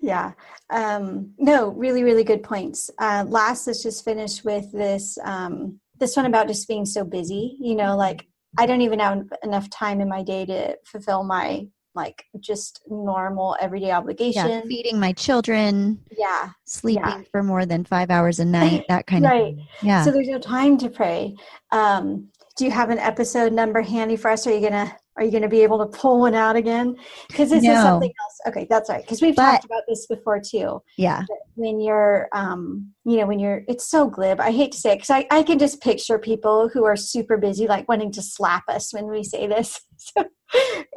yeah. 0.00 0.32
Um, 0.70 1.34
no, 1.38 1.68
really, 1.68 2.02
really 2.02 2.24
good 2.24 2.42
points. 2.42 2.90
Uh, 2.98 3.26
last, 3.28 3.66
let's 3.66 3.82
just 3.82 4.02
finish 4.02 4.42
with 4.42 4.72
this 4.72 5.18
um, 5.22 5.78
this 5.98 6.16
one 6.16 6.24
about 6.24 6.46
just 6.48 6.66
being 6.68 6.86
so 6.86 7.04
busy. 7.04 7.56
You 7.60 7.74
know, 7.74 7.94
like 7.94 8.27
I 8.56 8.66
don't 8.66 8.80
even 8.80 8.98
have 9.00 9.24
enough 9.42 9.68
time 9.70 10.00
in 10.00 10.08
my 10.08 10.22
day 10.22 10.46
to 10.46 10.76
fulfill 10.84 11.22
my 11.24 11.66
like 11.94 12.24
just 12.40 12.82
normal 12.88 13.56
everyday 13.60 13.90
obligation. 13.90 14.48
yeah 14.48 14.60
feeding 14.68 15.00
my 15.00 15.12
children 15.12 16.00
Yeah. 16.16 16.50
sleeping 16.64 17.26
for 17.32 17.42
more 17.42 17.66
than 17.66 17.84
five 17.84 18.10
hours 18.10 18.38
a 18.38 18.44
night 18.44 18.84
that 18.88 19.06
kind 19.06 19.24
of 19.24 19.30
Right. 19.32 19.56
thing. 19.56 19.66
yeah 19.82 20.04
So 20.04 20.10
there's 20.12 20.28
no 20.28 20.38
time 20.38 20.78
to 20.78 20.88
pray. 20.88 21.34
Um, 21.72 22.28
do 22.56 22.64
you 22.64 22.70
have 22.70 22.90
an 22.90 22.98
episode 22.98 23.52
number 23.52 23.80
handy 23.82 24.16
for 24.16 24.30
us? 24.30 24.46
Are 24.46 24.52
you 24.52 24.60
gonna 24.60 24.96
are 25.18 25.24
you 25.24 25.30
gonna 25.30 25.48
be 25.48 25.62
able 25.62 25.78
to 25.78 25.86
pull 25.98 26.20
one 26.20 26.34
out 26.34 26.56
again? 26.56 26.96
Because 27.28 27.50
this 27.50 27.64
is 27.64 27.76
something 27.82 28.10
else. 28.10 28.38
Okay, 28.48 28.66
that's 28.70 28.88
right. 28.88 29.02
Because 29.02 29.20
we've 29.20 29.36
But- 29.36 29.50
talked 29.52 29.64
about 29.66 29.82
this 29.88 30.06
before 30.06 30.40
too. 30.40 30.80
yeah 30.96 31.24
When 31.56 31.80
you're, 31.80 32.28
um, 32.32 32.92
you 33.04 33.16
know, 33.18 33.26
when 33.26 33.38
you're, 33.38 33.62
it's 33.68 33.88
so 33.90 34.08
glib. 34.08 34.40
I 34.40 34.52
hate 34.52 34.72
to 34.72 34.78
say 34.78 34.92
it 34.92 34.96
because 34.96 35.10
I, 35.10 35.26
I 35.30 35.42
can 35.42 35.58
just 35.58 35.82
picture 35.82 36.18
people 36.18 36.68
who 36.72 36.84
are 36.84 36.96
super 36.96 37.36
busy, 37.36 37.66
like 37.66 37.88
wanting 37.88 38.12
to 38.12 38.22
slap 38.22 38.62
us 38.68 38.94
when 38.94 39.08
we 39.08 39.22
say 39.24 39.46
this. 39.46 39.80
So 40.00 40.24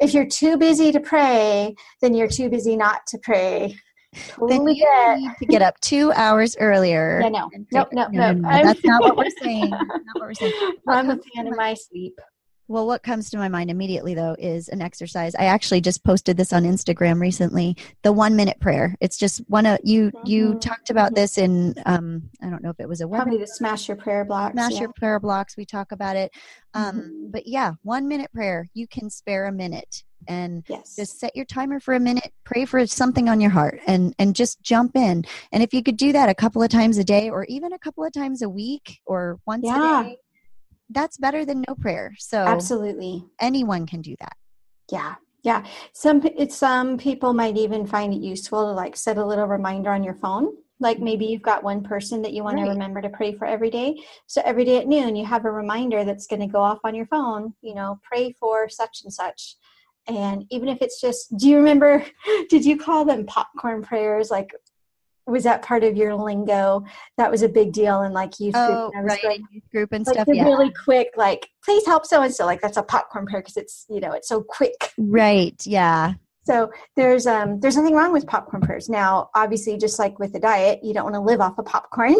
if 0.00 0.14
you're 0.14 0.28
too 0.28 0.56
busy 0.56 0.92
to 0.92 1.00
pray, 1.00 1.74
then 2.00 2.14
you're 2.14 2.28
too 2.28 2.48
busy 2.48 2.76
not 2.76 3.00
to 3.08 3.18
pray. 3.18 3.76
then 4.48 4.66
you 4.68 4.76
get. 4.76 5.18
need 5.18 5.30
to 5.40 5.46
get 5.46 5.60
up 5.62 5.78
two 5.80 6.12
hours 6.12 6.56
earlier 6.60 7.20
Yeah, 7.22 7.28
no, 7.30 7.50
and 7.52 7.66
no, 7.72 7.84
take- 7.84 7.92
no, 7.92 8.06
no. 8.32 8.40
that's 8.42 8.84
not 8.84 9.02
what 9.02 9.16
we're 9.16 9.30
saying 9.42 9.70
That's 9.70 9.82
not 9.88 10.14
what 10.20 10.22
we're 10.28 10.34
saying 10.34 10.52
What 10.84 10.98
I'm 10.98 11.10
a 11.10 11.18
fan 11.34 11.46
of 11.48 11.56
my 11.56 11.74
sleep. 11.74 12.16
Well, 12.72 12.86
what 12.86 13.02
comes 13.02 13.28
to 13.30 13.36
my 13.36 13.48
mind 13.50 13.70
immediately 13.70 14.14
though 14.14 14.34
is 14.38 14.68
an 14.70 14.80
exercise. 14.80 15.34
I 15.34 15.44
actually 15.44 15.82
just 15.82 16.02
posted 16.04 16.38
this 16.38 16.54
on 16.54 16.62
Instagram 16.64 17.20
recently. 17.20 17.76
The 18.02 18.12
one 18.14 18.34
minute 18.34 18.58
prayer. 18.60 18.96
It's 18.98 19.18
just 19.18 19.40
one 19.48 19.66
of 19.66 19.78
you. 19.84 20.10
You 20.24 20.54
Mhm. 20.54 20.60
talked 20.62 20.88
about 20.88 21.14
this 21.14 21.36
in 21.36 21.74
um, 21.84 22.30
I 22.40 22.48
don't 22.48 22.62
know 22.62 22.70
if 22.70 22.80
it 22.80 22.88
was 22.88 23.02
a 23.02 23.06
Probably 23.06 23.36
webinar, 23.36 23.40
the 23.40 23.46
smash 23.46 23.88
your 23.88 23.98
prayer 23.98 24.24
blocks. 24.24 24.54
smash 24.54 24.72
yeah. 24.72 24.80
your 24.80 24.92
prayer 24.96 25.20
blocks. 25.20 25.54
We 25.54 25.66
talk 25.66 25.92
about 25.92 26.16
it. 26.16 26.32
Um, 26.72 27.02
Mhm. 27.02 27.30
But 27.32 27.46
yeah, 27.46 27.72
one 27.82 28.08
minute 28.08 28.32
prayer. 28.32 28.66
You 28.72 28.86
can 28.88 29.10
spare 29.10 29.44
a 29.48 29.52
minute 29.52 30.04
and 30.26 30.64
Yes. 30.66 30.96
just 30.96 31.20
set 31.20 31.36
your 31.36 31.44
timer 31.44 31.78
for 31.78 31.92
a 31.92 32.00
minute. 32.00 32.32
Pray 32.44 32.64
for 32.64 32.86
something 32.86 33.28
on 33.28 33.38
your 33.38 33.50
heart 33.50 33.80
and 33.86 34.14
and 34.18 34.34
just 34.34 34.62
jump 34.62 34.96
in. 34.96 35.24
And 35.52 35.62
if 35.62 35.74
you 35.74 35.82
could 35.82 35.98
do 35.98 36.12
that 36.12 36.30
a 36.30 36.34
couple 36.34 36.62
of 36.62 36.70
times 36.70 36.96
a 36.96 37.04
day, 37.04 37.28
or 37.28 37.44
even 37.46 37.74
a 37.74 37.78
couple 37.78 38.02
of 38.02 38.12
times 38.14 38.40
a 38.40 38.48
week, 38.48 39.00
or 39.04 39.38
once 39.46 39.64
Yeah. 39.66 40.00
a 40.00 40.04
day. 40.04 40.18
That's 40.92 41.16
better 41.16 41.44
than 41.44 41.64
no 41.68 41.74
prayer. 41.74 42.12
So 42.18 42.38
Absolutely. 42.38 43.24
anyone 43.40 43.86
can 43.86 44.02
do 44.02 44.14
that. 44.20 44.34
Yeah. 44.90 45.14
Yeah. 45.42 45.64
Some 45.92 46.22
it's 46.24 46.56
some 46.56 46.98
people 46.98 47.32
might 47.32 47.56
even 47.56 47.86
find 47.86 48.12
it 48.14 48.20
useful 48.20 48.66
to 48.66 48.72
like 48.72 48.96
set 48.96 49.18
a 49.18 49.24
little 49.26 49.46
reminder 49.46 49.90
on 49.90 50.04
your 50.04 50.14
phone. 50.14 50.54
Like 50.78 50.98
maybe 51.00 51.26
you've 51.26 51.42
got 51.42 51.62
one 51.64 51.82
person 51.82 52.22
that 52.22 52.32
you 52.32 52.44
want 52.44 52.56
Right. 52.58 52.64
to 52.64 52.70
remember 52.70 53.00
to 53.00 53.08
pray 53.08 53.32
for 53.34 53.46
every 53.46 53.70
day. 53.70 53.96
So 54.26 54.42
every 54.44 54.64
day 54.64 54.78
at 54.78 54.86
noon 54.88 55.16
you 55.16 55.24
have 55.26 55.44
a 55.44 55.50
reminder 55.50 56.04
that's 56.04 56.26
going 56.26 56.40
to 56.40 56.46
go 56.46 56.60
off 56.60 56.78
on 56.84 56.94
your 56.94 57.06
phone, 57.06 57.54
you 57.62 57.74
know, 57.74 58.00
pray 58.02 58.32
for 58.38 58.68
such 58.68 59.02
and 59.04 59.12
such. 59.12 59.56
And 60.08 60.44
even 60.50 60.68
if 60.68 60.78
it's 60.82 61.00
just 61.00 61.36
do 61.36 61.48
you 61.48 61.56
remember 61.56 62.04
did 62.48 62.64
you 62.64 62.76
call 62.76 63.04
them 63.04 63.26
popcorn 63.26 63.82
prayers 63.82 64.30
like 64.30 64.50
was 65.26 65.44
that 65.44 65.62
part 65.62 65.84
of 65.84 65.96
your 65.96 66.14
lingo? 66.14 66.84
That 67.16 67.30
was 67.30 67.42
a 67.42 67.48
big 67.48 67.72
deal 67.72 68.02
in 68.02 68.12
like 68.12 68.40
youth 68.40 68.54
group. 68.54 68.68
Oh, 68.70 68.90
was 68.94 69.04
right, 69.04 69.20
growing 69.20 69.46
youth 69.52 69.70
group 69.70 69.92
and 69.92 70.06
like 70.06 70.14
stuff. 70.14 70.28
Yeah, 70.30 70.44
really 70.44 70.72
quick 70.72 71.10
like 71.16 71.48
please 71.64 71.86
help 71.86 72.06
so 72.06 72.22
and 72.22 72.34
so 72.34 72.44
like 72.44 72.60
that's 72.60 72.76
a 72.76 72.82
popcorn 72.82 73.26
prayer 73.26 73.42
because 73.42 73.56
it's 73.56 73.86
you 73.88 74.00
know 74.00 74.12
it's 74.12 74.28
so 74.28 74.42
quick 74.42 74.92
right. 74.98 75.60
Yeah, 75.64 76.14
so 76.44 76.70
there's 76.96 77.26
um 77.26 77.60
there's 77.60 77.76
nothing 77.76 77.94
wrong 77.94 78.12
with 78.12 78.26
popcorn 78.26 78.62
prayers 78.62 78.88
now 78.88 79.30
obviously 79.34 79.76
just 79.78 79.98
like 79.98 80.18
with 80.18 80.32
the 80.32 80.40
diet 80.40 80.80
you 80.82 80.92
don't 80.92 81.04
want 81.04 81.14
to 81.14 81.20
live 81.20 81.40
off 81.40 81.58
of 81.58 81.64
popcorn 81.64 82.16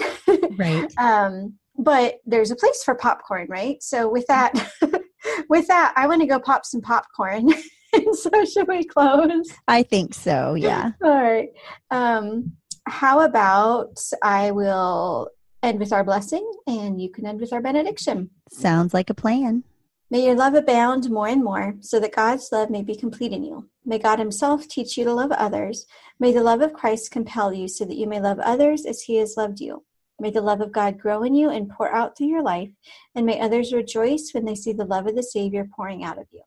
right. 0.58 0.92
um 0.98 1.54
but 1.78 2.16
there's 2.26 2.50
a 2.50 2.56
place 2.56 2.82
for 2.84 2.94
popcorn 2.94 3.46
right 3.48 3.82
so 3.82 4.08
with 4.08 4.26
that 4.26 4.52
with 5.48 5.66
that 5.68 5.92
i 5.96 6.06
want 6.06 6.20
to 6.20 6.26
go 6.26 6.38
pop 6.38 6.64
some 6.64 6.80
popcorn 6.80 7.48
and 7.92 8.16
so 8.16 8.30
should 8.44 8.68
we 8.68 8.84
close 8.84 9.50
I 9.68 9.82
think 9.82 10.14
so. 10.14 10.54
Yeah. 10.54 10.92
all 11.02 11.22
right 11.22 11.48
um 11.90 12.52
how 12.86 13.20
about 13.20 13.98
i 14.22 14.50
will 14.50 15.28
end 15.62 15.78
with 15.78 15.92
our 15.92 16.04
blessing 16.04 16.50
and 16.66 17.00
you 17.00 17.08
can 17.08 17.26
end 17.26 17.40
with 17.40 17.52
our 17.52 17.60
benediction 17.60 18.30
Sounds 18.52 18.92
like 18.92 19.08
a 19.08 19.14
plan. 19.14 19.64
May 20.10 20.26
your 20.26 20.34
love 20.34 20.54
abound 20.54 21.08
more 21.08 21.26
and 21.26 21.42
more, 21.42 21.76
so 21.80 21.98
that 21.98 22.14
God's 22.14 22.52
love 22.52 22.68
may 22.68 22.82
be 22.82 22.94
complete 22.94 23.32
in 23.32 23.42
you. 23.42 23.70
May 23.86 23.98
God 23.98 24.18
Himself 24.18 24.68
teach 24.68 24.98
you 24.98 25.04
to 25.04 25.14
love 25.14 25.32
others. 25.32 25.86
May 26.20 26.32
the 26.32 26.42
love 26.42 26.60
of 26.60 26.74
Christ 26.74 27.10
compel 27.10 27.54
you, 27.54 27.66
so 27.66 27.86
that 27.86 27.96
you 27.96 28.06
may 28.06 28.20
love 28.20 28.38
others 28.40 28.84
as 28.84 29.00
He 29.02 29.16
has 29.16 29.38
loved 29.38 29.58
you. 29.58 29.84
May 30.20 30.30
the 30.30 30.42
love 30.42 30.60
of 30.60 30.70
God 30.70 30.98
grow 30.98 31.22
in 31.22 31.34
you 31.34 31.48
and 31.48 31.70
pour 31.70 31.90
out 31.90 32.16
through 32.16 32.26
your 32.26 32.42
life, 32.42 32.70
and 33.14 33.24
may 33.24 33.40
others 33.40 33.72
rejoice 33.72 34.32
when 34.32 34.44
they 34.44 34.54
see 34.54 34.74
the 34.74 34.84
love 34.84 35.06
of 35.06 35.16
the 35.16 35.22
Savior 35.22 35.66
pouring 35.74 36.04
out 36.04 36.18
of 36.18 36.26
you. 36.30 36.42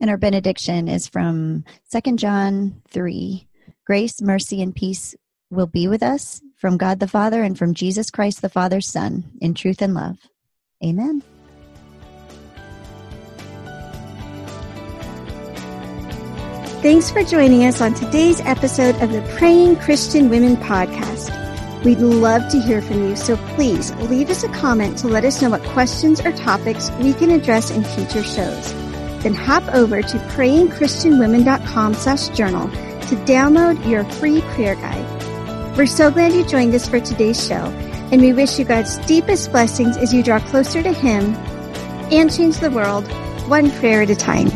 And 0.00 0.10
our 0.10 0.18
benediction 0.18 0.88
is 0.88 1.06
from 1.06 1.64
Second 1.84 2.18
John 2.18 2.82
3. 2.88 3.47
Grace, 3.88 4.20
mercy, 4.20 4.60
and 4.60 4.76
peace 4.76 5.14
will 5.50 5.66
be 5.66 5.88
with 5.88 6.02
us 6.02 6.42
from 6.56 6.76
God 6.76 7.00
the 7.00 7.08
Father 7.08 7.42
and 7.42 7.56
from 7.56 7.72
Jesus 7.72 8.10
Christ 8.10 8.42
the 8.42 8.50
Father's 8.50 8.86
Son 8.86 9.24
in 9.40 9.54
truth 9.54 9.80
and 9.80 9.94
love. 9.94 10.18
Amen. 10.84 11.22
Thanks 16.82 17.10
for 17.10 17.24
joining 17.24 17.64
us 17.64 17.80
on 17.80 17.94
today's 17.94 18.42
episode 18.42 18.94
of 18.96 19.10
the 19.10 19.22
Praying 19.38 19.76
Christian 19.76 20.28
Women 20.28 20.58
podcast. 20.58 21.32
We'd 21.82 22.00
love 22.00 22.46
to 22.50 22.60
hear 22.60 22.82
from 22.82 23.08
you, 23.08 23.16
so 23.16 23.38
please 23.54 23.94
leave 23.94 24.28
us 24.28 24.44
a 24.44 24.48
comment 24.50 24.98
to 24.98 25.08
let 25.08 25.24
us 25.24 25.40
know 25.40 25.48
what 25.48 25.62
questions 25.62 26.20
or 26.20 26.32
topics 26.32 26.90
we 27.00 27.14
can 27.14 27.30
address 27.30 27.70
in 27.70 27.84
future 27.84 28.22
shows. 28.22 28.74
Then 29.22 29.32
hop 29.32 29.66
over 29.74 30.02
to 30.02 30.18
prayingchristianwomen.com 30.18 31.94
slash 31.94 32.28
journal 32.36 32.70
to 33.08 33.16
download 33.24 33.88
your 33.88 34.04
free 34.04 34.42
prayer 34.52 34.74
guide. 34.74 35.76
We're 35.78 35.86
so 35.86 36.10
glad 36.10 36.32
you 36.32 36.44
joined 36.44 36.74
us 36.74 36.86
for 36.86 37.00
today's 37.00 37.46
show, 37.46 37.64
and 38.12 38.20
we 38.20 38.34
wish 38.34 38.58
you 38.58 38.66
God's 38.66 38.98
deepest 39.06 39.50
blessings 39.50 39.96
as 39.96 40.12
you 40.12 40.22
draw 40.22 40.40
closer 40.40 40.82
to 40.82 40.92
Him 40.92 41.34
and 42.12 42.30
change 42.30 42.58
the 42.58 42.70
world 42.70 43.06
one 43.48 43.70
prayer 43.70 44.02
at 44.02 44.10
a 44.10 44.16
time. 44.16 44.48